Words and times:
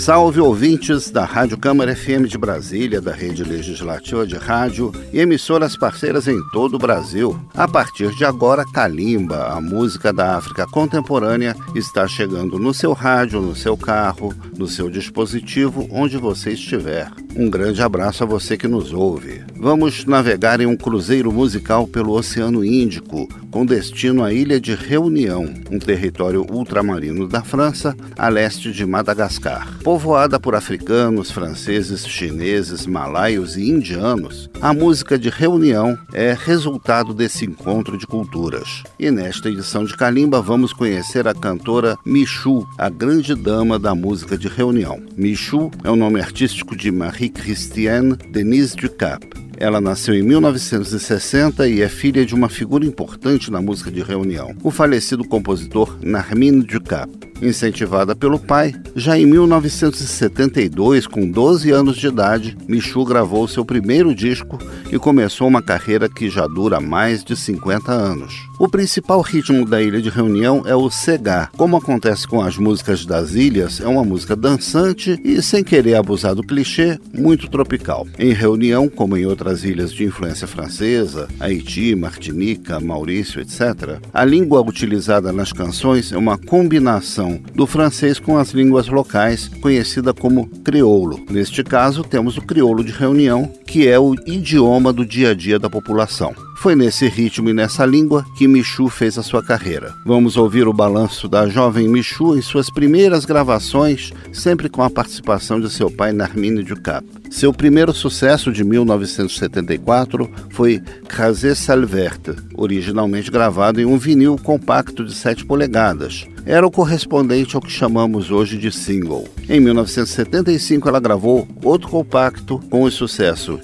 Salve 0.00 0.40
ouvintes 0.40 1.10
da 1.10 1.26
Rádio 1.26 1.58
Câmara 1.58 1.94
FM 1.94 2.24
de 2.26 2.38
Brasília, 2.38 3.02
da 3.02 3.12
Rede 3.12 3.44
Legislativa 3.44 4.26
de 4.26 4.34
Rádio 4.34 4.90
e 5.12 5.20
emissoras 5.20 5.76
parceiras 5.76 6.26
em 6.26 6.40
todo 6.52 6.76
o 6.76 6.78
Brasil. 6.78 7.38
A 7.52 7.68
partir 7.68 8.10
de 8.16 8.24
agora, 8.24 8.64
Kalimba, 8.64 9.48
a 9.48 9.60
música 9.60 10.10
da 10.10 10.38
África 10.38 10.66
contemporânea, 10.66 11.54
está 11.74 12.08
chegando 12.08 12.58
no 12.58 12.72
seu 12.72 12.94
rádio, 12.94 13.42
no 13.42 13.54
seu 13.54 13.76
carro, 13.76 14.34
no 14.56 14.66
seu 14.66 14.88
dispositivo, 14.88 15.86
onde 15.90 16.16
você 16.16 16.52
estiver. 16.52 17.12
Um 17.36 17.50
grande 17.50 17.82
abraço 17.82 18.24
a 18.24 18.26
você 18.26 18.56
que 18.56 18.66
nos 18.66 18.94
ouve. 18.94 19.44
Vamos 19.54 20.06
navegar 20.06 20.62
em 20.62 20.66
um 20.66 20.78
cruzeiro 20.78 21.30
musical 21.30 21.86
pelo 21.86 22.14
Oceano 22.14 22.64
Índico, 22.64 23.28
com 23.50 23.66
destino 23.66 24.22
à 24.22 24.32
Ilha 24.32 24.60
de 24.60 24.74
Reunião, 24.74 25.52
um 25.70 25.78
território 25.78 26.46
ultramarino 26.50 27.26
da 27.26 27.42
França, 27.42 27.96
a 28.16 28.28
leste 28.28 28.72
de 28.72 28.86
Madagascar. 28.86 29.78
Povoada 29.82 30.38
por 30.38 30.54
africanos, 30.54 31.30
franceses, 31.30 32.06
chineses, 32.06 32.86
malaios 32.86 33.56
e 33.56 33.68
indianos, 33.68 34.48
a 34.60 34.72
música 34.72 35.18
de 35.18 35.28
Reunião 35.28 35.98
é 36.12 36.36
resultado 36.38 37.12
desse 37.12 37.44
encontro 37.44 37.98
de 37.98 38.06
culturas. 38.06 38.82
E 38.98 39.10
nesta 39.10 39.48
edição 39.48 39.84
de 39.84 39.96
Kalimba 39.96 40.40
vamos 40.40 40.72
conhecer 40.72 41.26
a 41.26 41.34
cantora 41.34 41.96
Michu, 42.06 42.66
a 42.78 42.88
grande 42.88 43.34
dama 43.34 43.78
da 43.78 43.94
música 43.94 44.38
de 44.38 44.48
Reunião. 44.48 45.02
Michu 45.16 45.70
é 45.82 45.90
o 45.90 45.96
nome 45.96 46.20
artístico 46.20 46.76
de 46.76 46.90
Marie-Christiane 46.90 48.16
Denise 48.30 48.76
Ducap. 48.76 49.49
Ela 49.60 49.78
nasceu 49.78 50.14
em 50.14 50.22
1960 50.22 51.68
e 51.68 51.82
é 51.82 51.88
filha 51.88 52.24
de 52.24 52.34
uma 52.34 52.48
figura 52.48 52.86
importante 52.86 53.50
na 53.50 53.60
música 53.60 53.90
de 53.90 54.00
reunião, 54.00 54.56
o 54.62 54.70
falecido 54.70 55.22
compositor 55.22 55.98
Narmin 56.02 56.60
Ducap. 56.60 57.29
Incentivada 57.42 58.14
pelo 58.14 58.38
pai, 58.38 58.74
já 58.94 59.18
em 59.18 59.24
1972, 59.24 61.06
com 61.06 61.30
12 61.30 61.70
anos 61.70 61.96
de 61.96 62.06
idade, 62.06 62.56
Michu 62.68 63.04
gravou 63.04 63.48
seu 63.48 63.64
primeiro 63.64 64.14
disco 64.14 64.58
e 64.92 64.98
começou 64.98 65.48
uma 65.48 65.62
carreira 65.62 66.08
que 66.08 66.28
já 66.28 66.46
dura 66.46 66.80
mais 66.80 67.24
de 67.24 67.34
50 67.34 67.90
anos. 67.92 68.34
O 68.58 68.68
principal 68.68 69.22
ritmo 69.22 69.64
da 69.64 69.80
Ilha 69.80 70.02
de 70.02 70.10
Reunião 70.10 70.62
é 70.66 70.76
o 70.76 70.90
Segá. 70.90 71.48
Como 71.56 71.78
acontece 71.78 72.28
com 72.28 72.42
as 72.42 72.58
músicas 72.58 73.06
das 73.06 73.32
ilhas, 73.32 73.80
é 73.80 73.86
uma 73.86 74.04
música 74.04 74.36
dançante 74.36 75.18
e, 75.24 75.40
sem 75.40 75.64
querer 75.64 75.94
abusar 75.94 76.34
do 76.34 76.42
clichê, 76.42 76.98
muito 77.16 77.48
tropical. 77.48 78.06
Em 78.18 78.34
Reunião, 78.34 78.86
como 78.86 79.16
em 79.16 79.24
outras 79.24 79.64
ilhas 79.64 79.90
de 79.92 80.04
influência 80.04 80.46
francesa, 80.46 81.26
Haiti, 81.40 81.94
Martinica, 81.94 82.78
Maurício, 82.78 83.40
etc., 83.40 83.98
a 84.12 84.26
língua 84.26 84.60
utilizada 84.60 85.32
nas 85.32 85.54
canções 85.54 86.12
é 86.12 86.18
uma 86.18 86.36
combinação 86.36 87.29
do 87.54 87.66
francês 87.66 88.18
com 88.18 88.38
as 88.38 88.50
línguas 88.50 88.88
locais, 88.88 89.48
conhecida 89.60 90.14
como 90.14 90.48
crioulo. 90.64 91.20
Neste 91.30 91.62
caso, 91.62 92.02
temos 92.02 92.36
o 92.36 92.42
crioulo 92.42 92.82
de 92.82 92.92
reunião, 92.92 93.52
que 93.66 93.86
é 93.86 93.98
o 93.98 94.14
idioma 94.26 94.92
do 94.92 95.04
dia 95.04 95.30
a 95.30 95.34
dia 95.34 95.58
da 95.58 95.68
população. 95.68 96.34
Foi 96.60 96.76
nesse 96.76 97.08
ritmo 97.08 97.48
e 97.48 97.54
nessa 97.54 97.86
língua 97.86 98.22
que 98.36 98.46
Michu 98.46 98.90
fez 98.90 99.16
a 99.16 99.22
sua 99.22 99.42
carreira. 99.42 99.94
Vamos 100.04 100.36
ouvir 100.36 100.68
o 100.68 100.74
balanço 100.74 101.26
da 101.26 101.48
jovem 101.48 101.88
Michu 101.88 102.36
em 102.36 102.42
suas 102.42 102.68
primeiras 102.68 103.24
gravações, 103.24 104.12
sempre 104.30 104.68
com 104.68 104.82
a 104.82 104.90
participação 104.90 105.58
de 105.58 105.70
seu 105.70 105.90
pai 105.90 106.12
Narmine 106.12 106.62
Ducap. 106.62 107.02
Seu 107.30 107.50
primeiro 107.50 107.94
sucesso 107.94 108.52
de 108.52 108.62
1974 108.62 110.30
foi 110.50 110.82
Crasé 111.08 111.54
Salverte, 111.54 112.34
originalmente 112.54 113.30
gravado 113.30 113.80
em 113.80 113.86
um 113.86 113.96
vinil 113.96 114.36
compacto 114.36 115.02
de 115.02 115.14
7 115.14 115.46
polegadas. 115.46 116.26
Era 116.50 116.66
o 116.66 116.70
correspondente 116.70 117.54
ao 117.54 117.62
que 117.62 117.70
chamamos 117.70 118.32
hoje 118.32 118.58
de 118.58 118.72
single. 118.72 119.24
Em 119.48 119.60
1975, 119.60 120.88
ela 120.88 120.98
gravou 120.98 121.46
outro 121.62 121.88
compacto 121.88 122.58
com 122.68 122.82
o 122.82 122.90
sucesso 122.90 123.60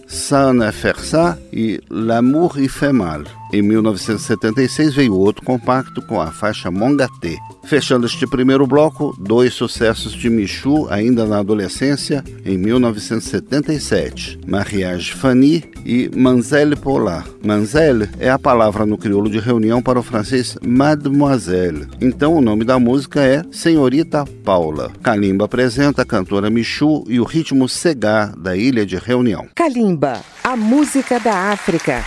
faire 0.73 1.01
ça 1.01 1.37
e 1.53 1.81
L'amour 1.91 2.61
y 2.61 2.69
fait 2.69 2.93
mal. 2.93 3.25
Em 3.53 3.63
1976 3.63 4.95
veio 4.95 5.15
outro 5.15 5.45
compacto 5.45 6.03
com 6.03 6.21
a 6.21 6.33
faixa 6.33 6.71
Mongaté. 6.71 7.37
Fechando 7.65 8.07
este 8.07 8.27
primeiro 8.27 8.67
bloco, 8.67 9.15
dois 9.19 9.55
sucessos 9.55 10.13
de 10.13 10.29
Michu 10.31 10.87
ainda 10.89 11.27
na 11.27 11.39
adolescência, 11.39 12.25
em 12.45 12.57
1977, 12.57 14.41
Mariage 14.47 15.13
Fanny 15.13 15.65
e 15.85 16.11
Manzelle 16.15 16.77
Polar. 16.77 17.27
Manzelle 17.45 18.09
é 18.19 18.31
a 18.31 18.39
palavra 18.39 18.87
no 18.87 18.99
crioulo 18.99 19.31
de 19.31 19.39
reunião 19.39 19.83
para 19.83 19.99
o 19.99 20.03
francês 20.03 20.57
Mademoiselle. 20.65 21.89
Então 22.01 22.35
o 22.35 22.41
nome 22.41 22.65
da 22.65 22.79
música 22.79 23.21
é 23.23 23.43
Senhorita 23.51 24.25
Paula. 24.45 24.93
Kalimba 25.03 25.45
apresenta 25.45 26.03
a 26.03 26.07
cantora 26.07 26.51
Michu 26.51 27.05
e 27.09 27.19
o 27.21 27.25
ritmo 27.25 27.69
Segar 27.69 28.37
da 28.37 28.57
Ilha 28.57 28.85
de 28.85 28.97
Reunião. 28.97 29.47
Kalimba, 29.55 30.21
a 30.43 30.57
música 30.57 31.19
da 31.19 31.51
África. 31.53 32.05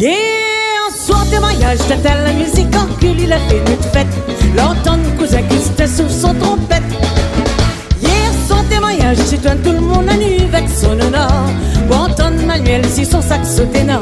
Yeah, 0.00 0.16
soir 0.96 1.26
de 1.26 1.38
mariage, 1.38 1.76
t'attends 1.86 2.22
la 2.24 2.32
musique 2.32 2.74
en 2.74 2.86
cul, 2.98 3.12
il 3.18 3.30
a 3.30 3.38
fait 3.38 3.58
une 3.58 3.82
fête. 3.92 4.06
L'entendre 4.56 5.04
cousin 5.18 5.42
qui 5.42 5.58
se 5.58 5.86
sous 5.86 6.08
son 6.08 6.32
trompette. 6.36 6.82
Hier, 8.00 8.32
soir 8.48 8.64
de 8.64 8.80
mariage, 8.80 9.18
chez 9.28 9.36
toi 9.36 9.50
tout 9.62 9.72
le 9.72 9.80
monde 9.80 10.08
a 10.08 10.16
nu 10.16 10.46
avec 10.50 10.70
son 10.70 10.98
honneur. 10.98 11.44
Pour 11.86 12.00
entendre 12.00 12.42
Manuel 12.46 12.82
si 12.86 13.04
son 13.04 13.20
saxo 13.20 13.66
ténor. 13.66 14.00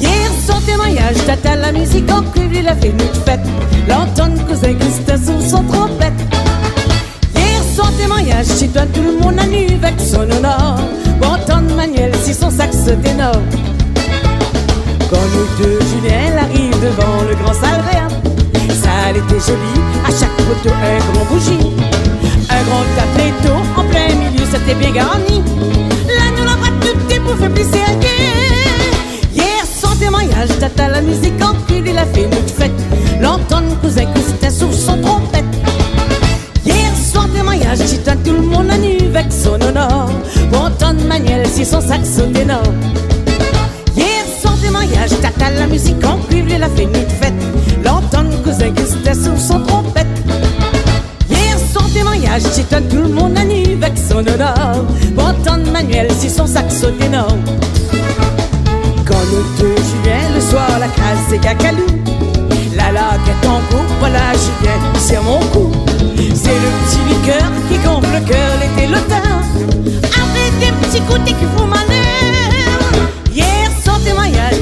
Hier, 0.00 0.30
soir 0.44 0.60
de 0.62 0.76
mariage, 0.76 1.14
t'attends 1.24 1.60
la 1.60 1.70
musique 1.70 2.10
en 2.10 2.22
cul, 2.22 2.50
il 2.52 2.66
a 2.66 2.74
fait 2.74 2.88
une 2.88 3.22
fête. 3.24 3.46
L'entendre 3.88 4.44
cousin 4.48 4.74
qui 4.74 4.90
se 4.90 5.16
sous 5.16 5.48
son 5.48 5.62
trompette. 5.62 6.12
Hier, 7.36 7.62
soir 7.72 7.92
de 8.02 8.08
mariage, 8.08 8.46
chez 8.58 8.66
toi 8.66 8.82
tout 8.92 9.02
le 9.02 9.16
monde 9.20 9.38
a 9.38 9.46
nu 9.46 9.76
avec 9.76 10.00
son 10.00 10.22
honneur. 10.22 10.80
Pour 11.20 11.34
entendre 11.34 11.72
Manuel 11.76 12.10
si 12.20 12.34
son 12.34 12.50
saxo 12.50 12.96
ténor. 13.00 13.36
Devant 17.06 17.22
le 17.22 17.34
grand 17.36 17.52
salréen 17.54 18.08
Ça 18.68 19.10
était 19.10 19.40
joli, 19.40 19.80
à 20.04 20.10
chaque 20.10 20.40
photo 20.40 20.74
un 20.74 20.98
grand 21.12 21.24
bougie. 21.26 21.66
Un 22.48 22.62
grand 22.64 22.84
tapetto 22.96 23.54
en 23.76 23.84
plein 23.84 24.08
milieu, 24.14 24.44
c'était 24.50 24.74
bien 24.74 24.92
garni. 24.92 25.42
Là 26.06 26.24
nous 26.36 26.44
la 26.44 26.56
voit 26.56 26.74
tout 26.80 27.12
est 27.12 27.20
pour 27.20 27.36
faire 27.36 27.50
plisser 27.50 27.80
un 27.80 27.96
Hier, 29.34 29.64
sans 29.64 29.96
témoignage, 29.96 30.48
tata 30.58 30.88
la 30.88 31.00
musique 31.00 31.42
en 31.42 31.54
cul, 31.66 31.82
il 31.86 31.98
a 31.98 32.06
fait 32.06 32.24
une 32.24 32.48
fête. 32.48 32.72
L'entendre 33.20 33.78
cousin 33.80 34.06
Christin 34.14 34.50
sur 34.50 34.72
son 34.72 35.00
trompette. 35.00 35.44
Hier, 36.64 36.92
soir 36.96 37.28
témoignage, 37.34 37.78
j'étais 37.88 38.16
tout 38.16 38.32
le 38.32 38.42
monde 38.42 38.70
à 38.70 38.78
nu 38.78 38.98
avec 39.14 39.32
son 39.32 39.60
honneur. 39.60 40.08
Pour 40.50 40.64
entendre 40.64 41.04
Manuel 41.06 41.46
si 41.46 41.64
son 41.64 41.80
saxo 41.80 42.22
ténor 42.32 42.62
musique 45.76 46.06
en 46.06 46.16
cuivre, 46.26 46.48
il 46.56 46.62
a 46.62 46.70
fait 46.70 46.84
une 46.84 47.10
fête. 47.20 47.34
L'entendre 47.84 48.34
cousin 48.42 48.70
Gustin 48.70 49.12
sur 49.12 49.38
son 49.38 49.60
trompette. 49.60 50.06
Hier 51.28 51.58
son 51.70 51.86
témoignage, 51.90 52.44
j'étonne 52.54 52.88
tout 52.88 53.02
le 53.02 53.08
monde 53.08 53.36
à 53.36 53.44
nu 53.44 53.62
avec 53.74 53.92
son 53.98 54.20
honneur. 54.26 54.86
Pour 55.14 55.26
entendre 55.26 55.70
Manuel 55.70 56.08
si 56.18 56.30
son 56.30 56.46
saxo 56.46 56.86
ténor. 56.98 57.28
Quand 59.06 59.24
le 59.32 59.40
2 59.58 59.76
juillet, 59.88 60.24
le 60.34 60.40
soir, 60.40 60.66
la 60.80 60.88
case 60.98 61.22
c'est 61.28 61.40
cacalou. 61.40 61.86
La 62.74 62.92
lague 62.92 63.28
est 63.32 63.46
en 63.46 63.60
cours, 63.70 63.90
voilà 64.00 64.32
Julien, 64.32 64.78
c'est 64.98 65.22
mon 65.22 65.40
cou. 65.52 65.70
C'est 66.42 66.58
le 66.64 66.70
petit 66.80 67.02
liqueur 67.10 67.48
qui 67.68 67.76
gonfle 67.86 68.14
le 68.14 68.22
cœur 68.26 68.50
l'été, 68.60 68.86
l'automne. 68.86 69.28
Avec 70.22 70.52
des 70.58 70.72
petits 70.80 71.02
côtés 71.02 71.34
qui 71.38 71.46
font 71.54 71.66
malheur 71.66 72.05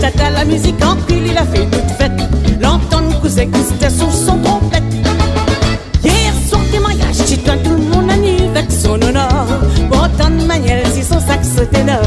tata 0.00 0.31
la 0.31 0.44
musique 0.44 0.82
en 0.85 0.96
pile, 0.96 1.26
il 1.26 1.38
a 1.38 1.44
fait 1.44 1.67
toute 1.67 1.91
fête. 1.99 2.12
L'entendre 2.61 3.20
cousin 3.20 3.46
Christin 3.46 3.91
sur 3.91 4.12
son 4.12 4.38
trompette. 4.38 4.82
Hier, 6.02 6.32
son 6.50 6.58
témoignage, 6.70 7.17
chiton 7.26 7.58
tout 7.62 7.70
le 7.70 7.79
monde 7.79 8.11
a 8.11 8.17
nu 8.17 8.49
avec 8.50 8.70
son 8.70 9.00
honneur. 9.00 9.46
Pour 9.91 10.02
entendre 10.02 10.44
Manuel, 10.46 10.85
si 10.93 11.02
son 11.02 11.20
saxo 11.20 11.64
ténor. 11.70 12.02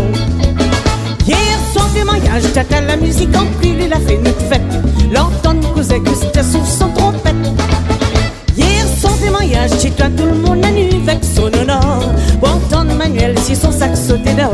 Hier, 1.26 1.38
son 1.74 1.86
témoignage, 1.94 2.52
tata 2.54 2.82
la 2.82 2.98
musique 2.98 3.36
en 3.36 3.46
pile, 3.60 3.82
il 3.86 3.94
a 3.94 4.00
fait 4.00 4.18
toute 4.18 4.42
fête. 4.50 4.62
L'entendre 5.12 5.74
cousin 5.74 6.00
Christin 6.00 6.44
sur 6.44 6.66
son 6.66 6.90
trompette. 6.90 7.36
Hier, 8.58 8.86
son 9.02 9.12
témoignage, 9.24 9.72
chiton 9.80 10.12
tout 10.16 10.26
le 10.26 10.36
monde 10.36 10.66
a 10.66 10.72
nu 10.72 10.90
avec 11.08 11.24
son 11.24 11.54
honneur. 11.54 12.00
Pour 12.40 12.50
entendre 12.50 12.94
Manuel, 12.96 13.38
si 13.40 13.56
son 13.56 13.72
saxo 13.72 14.18
ténor. 14.18 14.54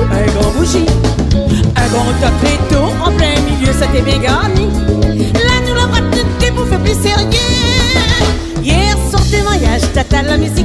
Un 0.00 0.26
grand 0.32 0.50
bougie. 0.52 0.86
Un 1.76 1.88
grand 1.88 2.12
top 2.20 2.82
en 3.04 3.12
plein 3.12 3.34
milieu, 3.40 3.72
ça 3.72 3.86
t'est 3.86 4.18
garni. 4.18 4.68
Là, 5.34 5.56
nous 5.66 5.74
l'avons 5.74 6.10
tête 6.38 6.54
pour 6.54 6.66
faire 6.66 6.80
plus 6.80 6.94
sérieux. 6.94 7.28
Hier, 8.62 8.96
soir 9.10 9.22
mariage, 9.44 9.82
tata 9.92 10.22
la 10.22 10.36
musique 10.36 10.61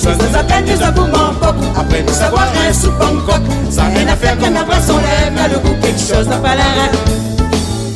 Ça 0.00 0.12
nous 0.14 0.34
a 0.34 0.42
peine 0.42 0.64
nous 0.64 0.82
avons 0.82 1.08
Bangkok, 1.08 1.56
après 1.76 2.02
nous 2.02 2.14
savoir 2.14 2.48
un 2.66 2.72
sous 2.72 2.90
Bangkok. 2.92 3.42
Ça 3.68 3.82
a 3.84 4.00
une 4.00 4.08
affaire, 4.08 4.38
caméra 4.38 4.80
sur 4.80 4.96
lèvres, 4.96 5.36
là 5.36 5.48
le 5.52 5.58
goût 5.58 5.76
quelque 5.82 6.00
chose 6.00 6.26
à 6.32 6.38
pas 6.38 6.54
la 6.54 6.62
rate. 6.62 6.96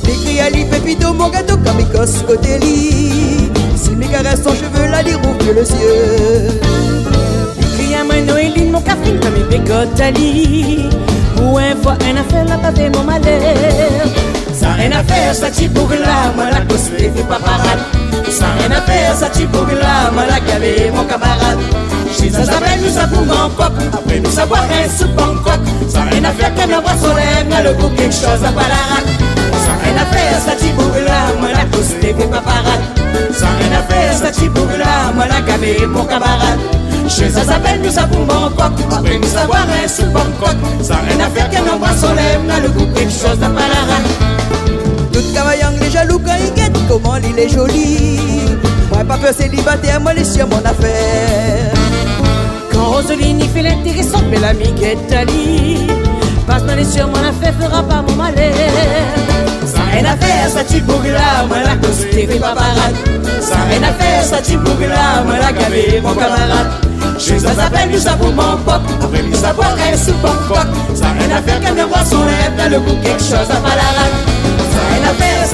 L'écrit 0.07 0.39
Ali 0.39 0.67
Pépito, 0.67 1.15
mon 1.15 1.31
gâteau, 1.31 1.57
Kamikos, 1.57 2.27
côté 2.27 2.59
lit. 2.59 3.51
Si 3.75 3.93
mes 3.93 4.07
caresses 4.07 4.43
son 4.43 4.51
cheveu, 4.51 4.87
la 4.91 5.03
lire 5.03 5.19
ouvre 5.19 5.53
le 5.55 5.65
cieux. 5.65 6.61
Écrit 7.59 7.95
à 7.95 8.05
Mano 8.05 8.37
Eline, 8.37 8.73
mon 8.73 8.83
café 8.83 9.15
comme 9.23 9.37
une 9.37 9.49
bécotte 9.49 9.99
Ali 9.99 10.91
Ou 11.41 11.57
un 11.57 11.75
fois 11.83 11.97
un 12.07 12.17
affaire 12.17 12.45
là 12.45 12.59
pas 12.59 12.73
fait 12.73 12.91
mon 12.91 13.05
malheur 13.05 13.41
Ça 14.53 14.73
rien 14.73 14.93
à 14.93 15.03
faire, 15.03 15.35
ça 15.35 15.51
t'y 15.51 15.69
pour 15.69 15.89
là, 15.89 16.33
moi 16.37 16.51
la 16.51 16.61
costée 16.61 16.84
ça 22.35 22.45
s'appelle 22.45 22.81
nous 22.83 22.99
avons 22.99 23.25
Bangkok, 23.25 23.73
après 23.93 24.21
nous 24.21 24.31
savoir 24.31 24.63
un 24.65 24.89
sous 24.89 25.09
Bangkok. 25.09 25.61
Ça 25.89 26.03
rien 26.11 26.25
à 26.25 26.33
faire, 26.33 26.55
qu'un 26.55 26.67
son 26.67 27.15
lèvre, 27.15 27.47
mais 27.49 27.63
le 27.63 27.73
goût 27.75 27.91
quelque 27.97 28.15
chose 28.15 28.43
à 28.45 28.51
pas 28.51 28.69
la 28.69 28.83
rate. 28.91 29.09
Ça 29.65 29.73
rien 29.83 29.97
à 29.97 30.07
faire, 30.07 30.39
ça 30.41 30.53
là, 31.07 31.19
moi 31.39 31.49
la 31.53 31.65
costée 31.77 32.15
fait 32.19 32.27
pas 32.27 32.41
parade. 32.41 32.83
Ça 33.33 33.47
rien 33.59 33.79
à 33.79 33.83
faire, 33.93 34.13
ça 34.13 34.31
là, 34.79 35.13
moi 35.15 35.27
la 35.29 35.41
gavé, 35.41 35.87
mon 35.87 36.05
camarade. 36.05 36.59
Chez 37.09 37.31
ça 37.31 37.45
s'appelle 37.45 37.81
nous 37.83 37.99
avons 37.99 38.25
Bangkok, 38.25 38.73
après 38.91 39.19
nous 39.19 39.29
savoir 39.29 39.67
un 39.85 39.89
sous 39.89 40.07
Bangkok. 40.07 40.57
Ça 40.83 40.97
rien 41.07 41.25
à 41.25 41.31
faire, 41.31 41.49
qu'un 41.51 41.63
son 41.97 42.15
lèvre, 42.15 42.43
mais 42.47 42.61
le 42.61 42.69
goût 42.71 42.87
quelque 42.95 43.13
chose 43.13 43.39
à 43.43 43.49
pas 43.49 43.69
la 43.69 43.83
rate. 43.93 45.13
Toute 45.13 45.33
cavaillang 45.33 45.79
les 45.81 45.91
jaloux 45.91 46.19
quand 46.19 46.35
ils 46.41 46.53
guettent 46.55 46.79
comment 46.89 47.17
il 47.17 47.39
est 47.39 47.49
joli. 47.49 48.19
Moi 48.91 49.05
pas 49.05 49.17
peur 49.17 49.35
célibataire, 49.35 50.01
moi 50.01 50.15
les 50.15 50.25
sur 50.25 50.49
mon 50.49 50.59
affaire. 50.59 51.74
Roseline 52.95 53.41
y 53.41 53.49
fait 53.49 53.63
l'intéressant, 53.63 54.23
mais 54.31 54.39
l'amiguette 54.39 55.13
Ali 55.13 55.89
Passe 56.47 56.63
les 56.77 56.85
sur 56.85 57.09
mon 57.09 57.15
affaire, 57.15 57.53
fera 57.61 57.83
pas 57.83 58.03
mon 58.03 58.15
malheur 58.15 58.55
Ça 59.67 59.81
rien 59.91 60.05
à 60.05 60.17
faire, 60.17 60.49
ça 60.49 60.63
t'y 60.63 60.81
pour 60.81 61.03
là, 61.03 61.45
moi 61.49 61.57
la 61.65 61.75
costée 61.77 62.25
fait 62.29 62.39
pas 62.39 62.55
parade. 62.55 62.95
Ça 63.41 63.57
rien 63.69 63.83
à 63.83 63.93
faire, 63.93 64.23
ça 64.23 64.37
t'y 64.41 64.57
pour 64.57 64.79
là, 64.79 65.25
moi 65.27 65.39
la 65.41 65.53
gavé, 65.53 66.01
mon 66.01 66.15
camarade. 66.15 66.71
Chez 67.19 67.41
ça 67.41 67.53
s'appelle 67.53 67.91
du 67.91 67.99
savon 67.99 68.31
mon 68.31 68.57
pop, 68.65 68.83
après 69.03 69.23
du 69.23 69.35
savoir 69.35 69.73
un 69.73 69.97
sous 69.97 70.15
Bangkok. 70.23 70.69
Ça 70.95 71.07
rien 71.19 71.37
à 71.37 71.43
faire, 71.43 71.61
qu'elle 71.61 71.75
me 71.75 71.83
voit 71.83 72.05
son 72.05 72.23
lèvre, 72.25 72.71
le 72.71 72.79
goût 72.79 72.97
quelque 73.03 73.19
chose 73.19 73.51
à 73.51 73.57
pas 73.57 73.75
la 73.75 73.91
rate. 73.99 74.34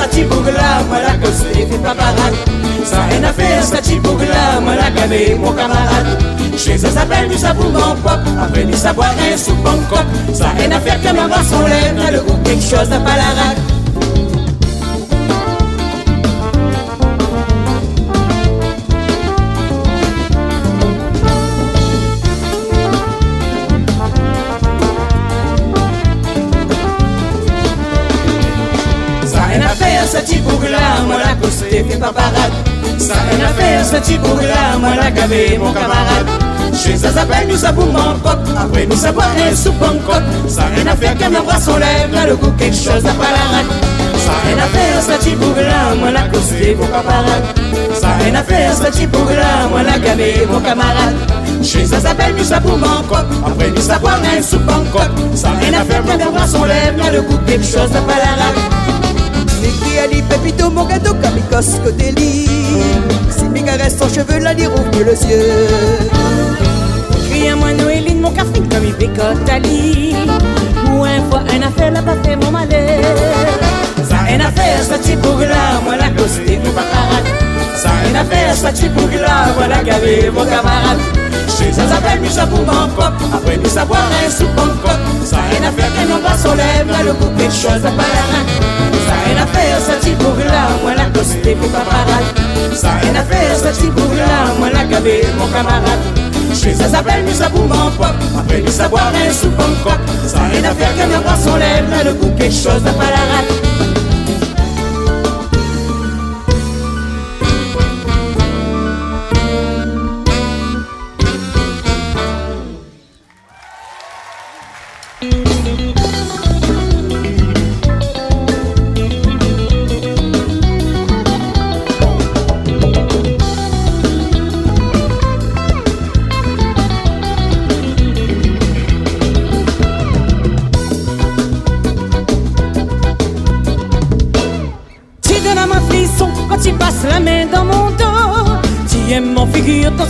Ça 0.00 0.06
rien 0.06 0.24
à 0.24 2.02
faire, 2.02 2.84
ça 2.84 3.02
rien 3.10 3.24
à 3.24 3.32
faire, 3.32 3.62
ça 3.62 3.78
t'y 3.78 3.96
pour 3.96 4.18
là, 4.18 4.60
moi 4.60 4.74
la 4.74 4.90
gavé, 4.90 5.34
mon 5.34 5.52
camarade. 5.52 6.18
Chez 6.56 6.78
ça 6.78 6.90
s'appelle 6.90 7.28
du 7.28 7.36
savon 7.36 7.70
mon 7.70 7.94
pop, 7.96 8.20
après 8.42 8.64
du 8.64 8.72
savoir 8.72 9.10
un 9.10 9.36
sous 9.36 9.54
Bangkok. 9.56 10.06
Ça 10.32 10.50
rien 10.56 10.70
à 10.72 10.80
faire, 10.80 10.98
voit 11.00 11.44
son 11.44 11.66
lèvre, 11.66 11.96
dans 11.96 12.12
le 12.12 12.44
quelque 12.44 12.62
chose 12.62 12.92
à 12.92 12.98
pas 13.00 13.16
la 13.16 13.42
rate. 13.42 13.79
La 31.50 31.56
costée 31.56 31.84
fait 31.88 31.98
pas 31.98 32.12
parade. 32.12 32.52
Ça 32.98 33.14
rien 33.28 33.44
à 33.44 33.48
faire, 33.48 33.84
ce 33.84 33.96
petit 33.96 34.18
bougla, 34.18 34.78
moi 34.78 34.90
la 34.96 35.10
gavé, 35.10 35.58
mon 35.58 35.72
camarade. 35.72 36.26
Chez 36.72 36.96
ça 36.96 37.12
s'appelle 37.12 37.48
nous 37.48 37.64
avons 37.64 37.86
Bangkok, 37.86 38.38
après 38.56 38.86
nous 38.86 38.96
savoir 38.96 39.28
un 39.36 39.54
sous 39.54 39.72
Bangkok. 39.72 40.22
Ça 40.48 40.62
rien 40.74 40.86
à 40.86 40.96
faire, 40.96 41.30
me 41.30 41.38
voit 41.38 41.58
son 41.58 41.76
lèvre, 41.76 42.14
là 42.14 42.26
le 42.26 42.36
goût 42.36 42.52
quelque 42.58 42.76
chose 42.76 43.04
à 43.04 43.12
pas 43.12 43.32
la 43.36 43.56
rate. 43.56 43.72
Ça 44.16 44.32
rien 44.44 44.58
à 44.58 44.68
faire, 44.68 45.02
ce 45.02 45.12
petit 45.18 45.34
bougla, 45.34 45.94
moi 45.98 46.10
la 46.12 46.22
costée, 46.28 46.76
mon 46.78 46.86
camarade. 46.86 47.44
Ça 47.94 48.08
rien 48.22 48.34
à 48.34 48.42
faire, 48.42 48.74
ce 48.74 48.82
petit 48.82 49.06
bougla, 49.06 49.68
moi 49.70 49.82
la 49.82 49.98
gavé, 49.98 50.46
mon 50.50 50.60
camarade. 50.60 51.16
Chez 51.62 51.84
ça 51.84 52.00
s'appelle 52.00 52.34
nous 52.38 52.52
avons 52.52 52.76
Bangkok, 52.76 53.26
après 53.46 53.70
nous 53.70 53.82
savoir 53.82 54.18
un 54.18 54.42
sous 54.42 54.60
Bangkok. 54.60 55.10
Ça 55.34 55.48
rien 55.60 55.80
à 55.80 55.84
faire, 55.84 56.04
me 56.04 56.30
voit 56.30 56.46
son 56.46 56.64
lèvre, 56.64 56.98
là 56.98 57.10
le 57.12 57.22
goût 57.22 57.38
quelque 57.46 57.64
chose 57.64 57.90
à 57.96 58.00
pas 58.02 58.18
la 58.18 58.42
rate. 58.42 58.69
L'écrit 59.70 59.98
Ali 60.00 60.22
Pépito, 60.22 60.70
mon 60.70 60.84
gâteau, 60.84 61.14
Kamikos, 61.14 61.78
lit. 62.16 62.48
Si 63.30 63.44
mes 63.44 63.62
caresses 63.62 63.98
son 63.98 64.08
cheveu, 64.08 64.38
la 64.40 64.52
lire 64.52 64.72
ouvre 64.72 65.04
le 65.04 65.14
cieux. 65.14 65.68
Crie 67.28 67.48
à 67.48 67.56
moi 67.56 67.72
Noéline, 67.72 68.20
mon 68.20 68.32
café 68.32 68.60
comme 68.70 68.84
une 68.84 68.92
bécotte 68.94 69.48
Ali 69.48 70.14
Ou 70.90 71.04
un 71.04 71.22
fois 71.30 71.42
un 71.54 71.62
affaire 71.62 71.92
là 71.92 72.02
pas 72.02 72.16
fait 72.24 72.36
mon 72.36 72.50
malheur 72.50 73.04
Ça 74.02 74.16
rien 74.26 74.40
à 74.40 74.50
faire, 74.50 74.82
ça 74.82 74.98
t'y 74.98 75.14
pour 75.16 75.38
là, 75.38 75.80
moi 75.84 75.96
la 75.96 76.08
costée 76.10 76.58
fait 76.62 76.70
pas 76.70 76.82
parade. 76.82 77.26
Ça 77.76 77.90
rien 78.04 78.20
à 78.20 78.24
faire, 78.24 78.54
ça 78.56 78.72
t'y 78.72 78.88
pour 78.88 79.08
là, 79.08 79.52
moi 79.56 79.68
la 79.68 79.82
gavé, 79.84 80.30
mon 80.34 80.44
camarade. 80.44 80.98
Chez 81.46 81.72
ça 81.72 81.86
s'appelle 81.86 82.20
nous 82.22 82.38
avons 82.38 82.64
Bangkok, 82.64 83.14
après 83.32 83.56
nous 83.56 83.70
savoir 83.70 84.02
un 84.26 84.30
sous 84.30 84.48
Bangkok. 84.56 84.98
Ça 85.24 85.36
rien 85.50 85.68
à 85.68 85.72
faire, 85.72 85.94
qu'elle 85.94 86.08
n'envoie 86.08 86.36
son 86.36 86.54
lèvre, 86.54 86.90
là 86.90 87.04
le 87.04 87.12
goût 87.12 87.30
quelque 87.38 87.54
chose 87.54 87.86
à 87.86 87.90
pas 87.90 88.89
la 89.34 89.44
rate. 89.44 89.46
Ça 89.46 89.46
rien 89.46 89.46
à 89.46 89.46
faire, 89.46 89.80
ça 89.80 89.96
t'y 90.00 90.10
pour 90.10 90.36
là, 90.36 90.68
moi 90.82 90.94
la 90.94 91.04
costée 91.06 91.56
fait 91.56 91.68
pas 91.68 91.80
parade. 91.80 92.74
Ça 92.74 92.90
rien 93.02 93.14
à 93.14 93.24
faire, 93.24 93.56
ça 93.56 93.70
t'y 93.72 93.86
pour 93.88 94.14
là, 94.14 94.54
moi 94.58 94.70
la 94.72 94.84
gavé, 94.84 95.24
mon 95.38 95.46
camarade. 95.48 96.00
Chez 96.54 96.74
ça 96.74 96.88
s'appelle 96.88 97.24
nous 97.24 97.42
avons 97.42 97.66
Bangkok, 97.66 98.14
après 98.38 98.60
nous 98.60 98.72
savoir 98.72 99.12
un 99.14 99.32
sous 99.32 99.50
Bangkok. 99.50 100.00
Ça 100.26 100.40
rien 100.50 100.64
à 100.64 100.74
faire, 100.74 100.94
qu'elle 100.96 101.10
n'envoie 101.10 101.36
son 101.36 101.56
lèvre, 101.56 101.90
là 101.90 102.04
le 102.04 102.14
goût 102.14 102.32
quelque 102.36 102.54
chose 102.54 102.82
à 102.86 102.92
pas 102.92 103.69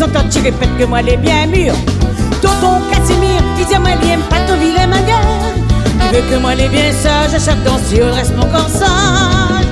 temps 0.01 0.07
en 0.07 0.09
temps 0.09 0.29
tu 0.31 0.39
répètes 0.41 0.77
que 0.79 0.85
moi 0.85 1.03
les 1.03 1.17
bien 1.17 1.47
mûr. 1.47 1.75
Tonton 2.41 2.81
Casimir, 2.91 3.43
il 3.59 3.67
dit 3.67 3.79
moi 3.79 3.91
aime 3.91 4.21
pas 4.31 4.41
ton 4.47 4.57
vilain 4.57 4.87
manière. 4.87 5.21
Il 6.13 6.17
veut 6.17 6.23
que 6.31 6.41
moi 6.41 6.55
les 6.55 6.69
bien 6.69 6.93
sage, 6.93 7.41
chaque 7.45 7.63
danse, 7.65 7.93
il 7.93 8.03
reste 8.03 8.35
mon 8.37 8.47
corps 8.47 8.69
sage. 8.69 9.67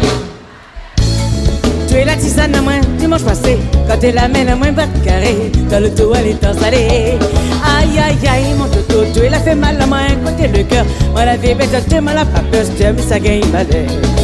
Tu 1.89 1.95
es 1.95 2.05
la 2.05 2.17
tisane 2.17 2.55
à 2.55 2.61
moi 2.61 2.75
dimanche 2.99 3.23
passé, 3.23 3.59
quand 3.89 3.99
tu 3.99 4.13
l'amènes 4.13 4.49
à 4.49 4.57
moi 4.57 4.71
bat 4.71 4.87
carré, 5.05 5.51
dans 5.71 5.81
le 5.81 5.95
toilette 5.95 6.45
installé. 6.45 7.19
Aïe 7.65 7.99
aïe 7.99 8.29
aïe 8.29 8.55
mon 8.59 8.67
toto, 8.67 9.05
tu 9.15 9.21
es 9.21 9.31
la 9.31 9.39
fait 9.41 9.55
mal 9.55 9.81
à 9.81 9.87
moi, 9.87 10.01
côté 10.25 10.49
le 10.49 10.63
cœur. 10.65 10.85
Moi 11.13 11.25
la 11.25 11.37
vie 11.37 11.55
bête, 11.55 11.71
tu 11.89 12.01
m'as 12.01 12.13
la 12.13 12.25
pas 12.27 12.41
peur, 12.53 12.65
mais 12.79 13.03
ça 13.03 13.19
gagne 13.19 13.47
malheur. 13.51 14.18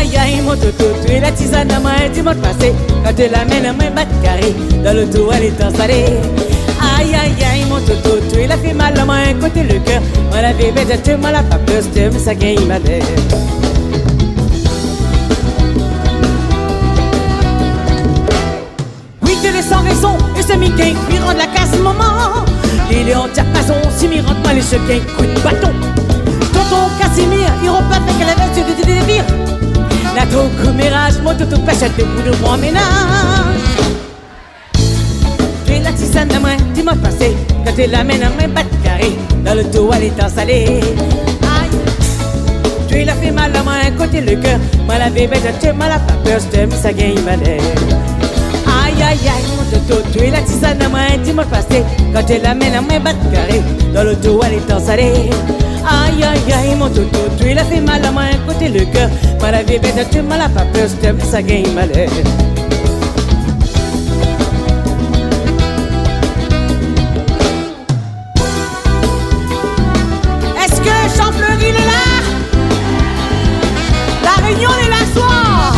Aïe 0.00 0.16
aïe 0.16 0.40
mon 0.40 0.56
toto, 0.56 0.86
tu 1.04 1.12
es 1.12 1.20
la 1.20 1.30
tisane 1.30 1.70
à 1.70 1.78
moi 1.78 1.92
dimanche 2.10 2.36
passé, 2.36 2.72
quand 3.04 3.12
tu 3.14 3.28
l'amènes 3.28 3.76
moi 3.76 3.90
bat 3.94 4.06
carré, 4.22 4.54
dans 4.82 4.94
le 4.94 5.04
toilette 5.10 5.60
installé. 5.60 6.06
Aïe 6.96 7.14
aïe 7.14 7.44
aïe 7.44 7.64
mon 7.68 7.80
toto, 7.80 8.16
tu 8.32 8.40
es 8.40 8.46
la 8.46 8.56
fait 8.56 8.72
mal 8.72 8.98
à 8.98 9.04
moi, 9.04 9.16
côté 9.38 9.62
le 9.62 9.78
cœur. 9.80 10.00
Moi 10.30 10.40
la 10.40 10.54
bête, 10.54 11.02
tu 11.04 11.16
m'as 11.16 11.32
la 11.32 11.42
pas 11.42 11.58
peur, 11.58 11.82
mais 11.94 12.18
ça 12.18 12.34
gagne 12.34 12.66
malheur. 12.66 13.02
sans 19.62 19.82
raison 19.82 20.16
et 20.38 20.42
ce 20.42 20.56
miquin 20.56 20.94
lui 21.10 21.18
rend 21.18 21.32
la 21.32 21.46
casse 21.46 21.78
moment. 21.78 22.44
Les 22.90 23.04
léons 23.04 23.28
diapason, 23.34 23.74
si 23.94 24.08
m'y 24.08 24.20
rentre 24.20 24.40
mal 24.42 24.56
et 24.56 24.62
ce 24.62 24.76
qu'un 24.76 25.00
coup 25.14 25.26
de 25.26 25.40
bâton. 25.42 25.72
Tonton 26.54 26.88
Casimir, 26.98 27.52
il 27.62 27.68
repart 27.68 28.00
avec 28.02 28.18
la 28.26 28.34
vertu 28.34 28.60
de 28.62 28.84
délire. 28.86 29.24
La 30.20 30.26
trop 30.26 30.72
mirage, 30.74 31.14
mon 31.24 31.34
toto 31.34 31.56
pêche 31.62 31.90
des 31.96 32.04
bouts 32.04 32.20
de 32.20 32.36
mon 32.42 32.58
ménage. 32.58 32.84
Tu 35.64 35.72
es 35.72 35.80
la 35.80 35.92
tisane 35.92 36.30
à 36.32 36.38
main 36.38 36.56
dimanche 36.74 36.98
passé, 36.98 37.34
quand 37.64 37.72
tu 37.74 37.86
l'amènes 37.90 38.24
à 38.24 38.28
main 38.28 38.52
pas 38.54 38.62
de 38.62 38.84
carré, 38.84 39.16
dans 39.42 39.54
le 39.54 39.64
toilette 39.64 40.20
salé. 40.28 40.82
Aïe, 41.40 41.70
tu 42.86 42.96
es 42.96 43.04
la 43.06 43.14
fait 43.14 43.30
mal 43.30 43.56
à 43.56 43.62
main, 43.62 43.90
côté 43.96 44.20
le 44.20 44.36
cœur, 44.36 44.58
mal 44.86 45.00
à 45.00 45.08
bébé, 45.08 45.38
tu 45.58 45.68
es 45.68 45.72
mal 45.72 45.92
à 45.92 45.98
pas 45.98 46.12
peur, 46.22 46.38
je 46.38 46.76
ça 46.76 46.92
gagne 46.92 47.18
malheur. 47.20 47.62
Aïe 48.66 49.02
aïe 49.02 49.18
aïe 49.24 49.46
mon 49.56 49.64
toto, 49.70 50.02
tu 50.12 50.18
es 50.22 50.30
la 50.30 50.42
tisane 50.42 50.82
à 50.82 50.88
moi 50.90 51.00
dimanche 51.24 51.46
passé 51.46 51.82
Quand 52.12 52.22
tu 52.24 52.38
l'amènes 52.42 52.74
à 52.74 52.82
moi 52.82 52.98
battre 52.98 53.18
carré 53.32 53.62
Dans 53.94 54.04
le 54.04 54.14
dos 54.16 54.40
elle 54.44 54.54
est 54.54 54.84
salé 54.84 55.30
Aïe 55.90 56.22
aïe 56.22 56.52
aïe 56.52 56.74
mon 56.76 56.88
toto, 56.88 57.18
tu 57.36 57.48
es 57.48 57.54
la 57.54 57.64
fait 57.64 57.80
mal 57.80 58.04
à 58.04 58.12
moi 58.12 58.22
côté 58.46 58.68
le 58.68 58.84
cœur. 58.84 59.10
Moi 59.40 59.50
la 59.50 59.62
vie 59.62 59.78
bête, 59.78 60.06
tu 60.12 60.22
m'as 60.22 60.38
la 60.38 60.48
pas 60.48 60.64
peur, 60.72 60.86
je 60.88 61.24
ça 61.26 61.42
gagne 61.42 61.72
malheur. 61.74 62.08
Est-ce 70.62 70.80
que 70.80 70.94
Champfleury 71.16 71.70
est 71.70 71.86
là? 71.92 72.06
La 74.22 74.46
réunion 74.46 74.70
est 74.84 74.90
là 74.90 75.02
soir. 75.12 75.74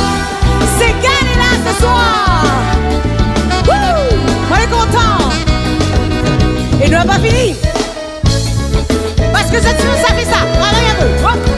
C'est 0.78 0.92
qu'elle 1.00 1.28
est 1.33 1.38
là 1.38 1.52
ce 1.66 1.73
soir. 1.81 2.45
Wouh! 3.66 4.19
On 4.50 4.57
est 4.57 4.71
content. 4.71 5.31
Et 6.83 6.87
nous 6.88 6.92
n'avons 6.92 7.09
pas 7.09 7.19
fini 7.19 7.57
Ki 9.52 9.61
se 9.61 9.73
ti 9.76 9.85
nou 9.85 9.97
sa 10.00 10.14
vi 10.16 10.25
sa, 10.25 10.38
ala 10.49 10.80
yadou 10.88 11.51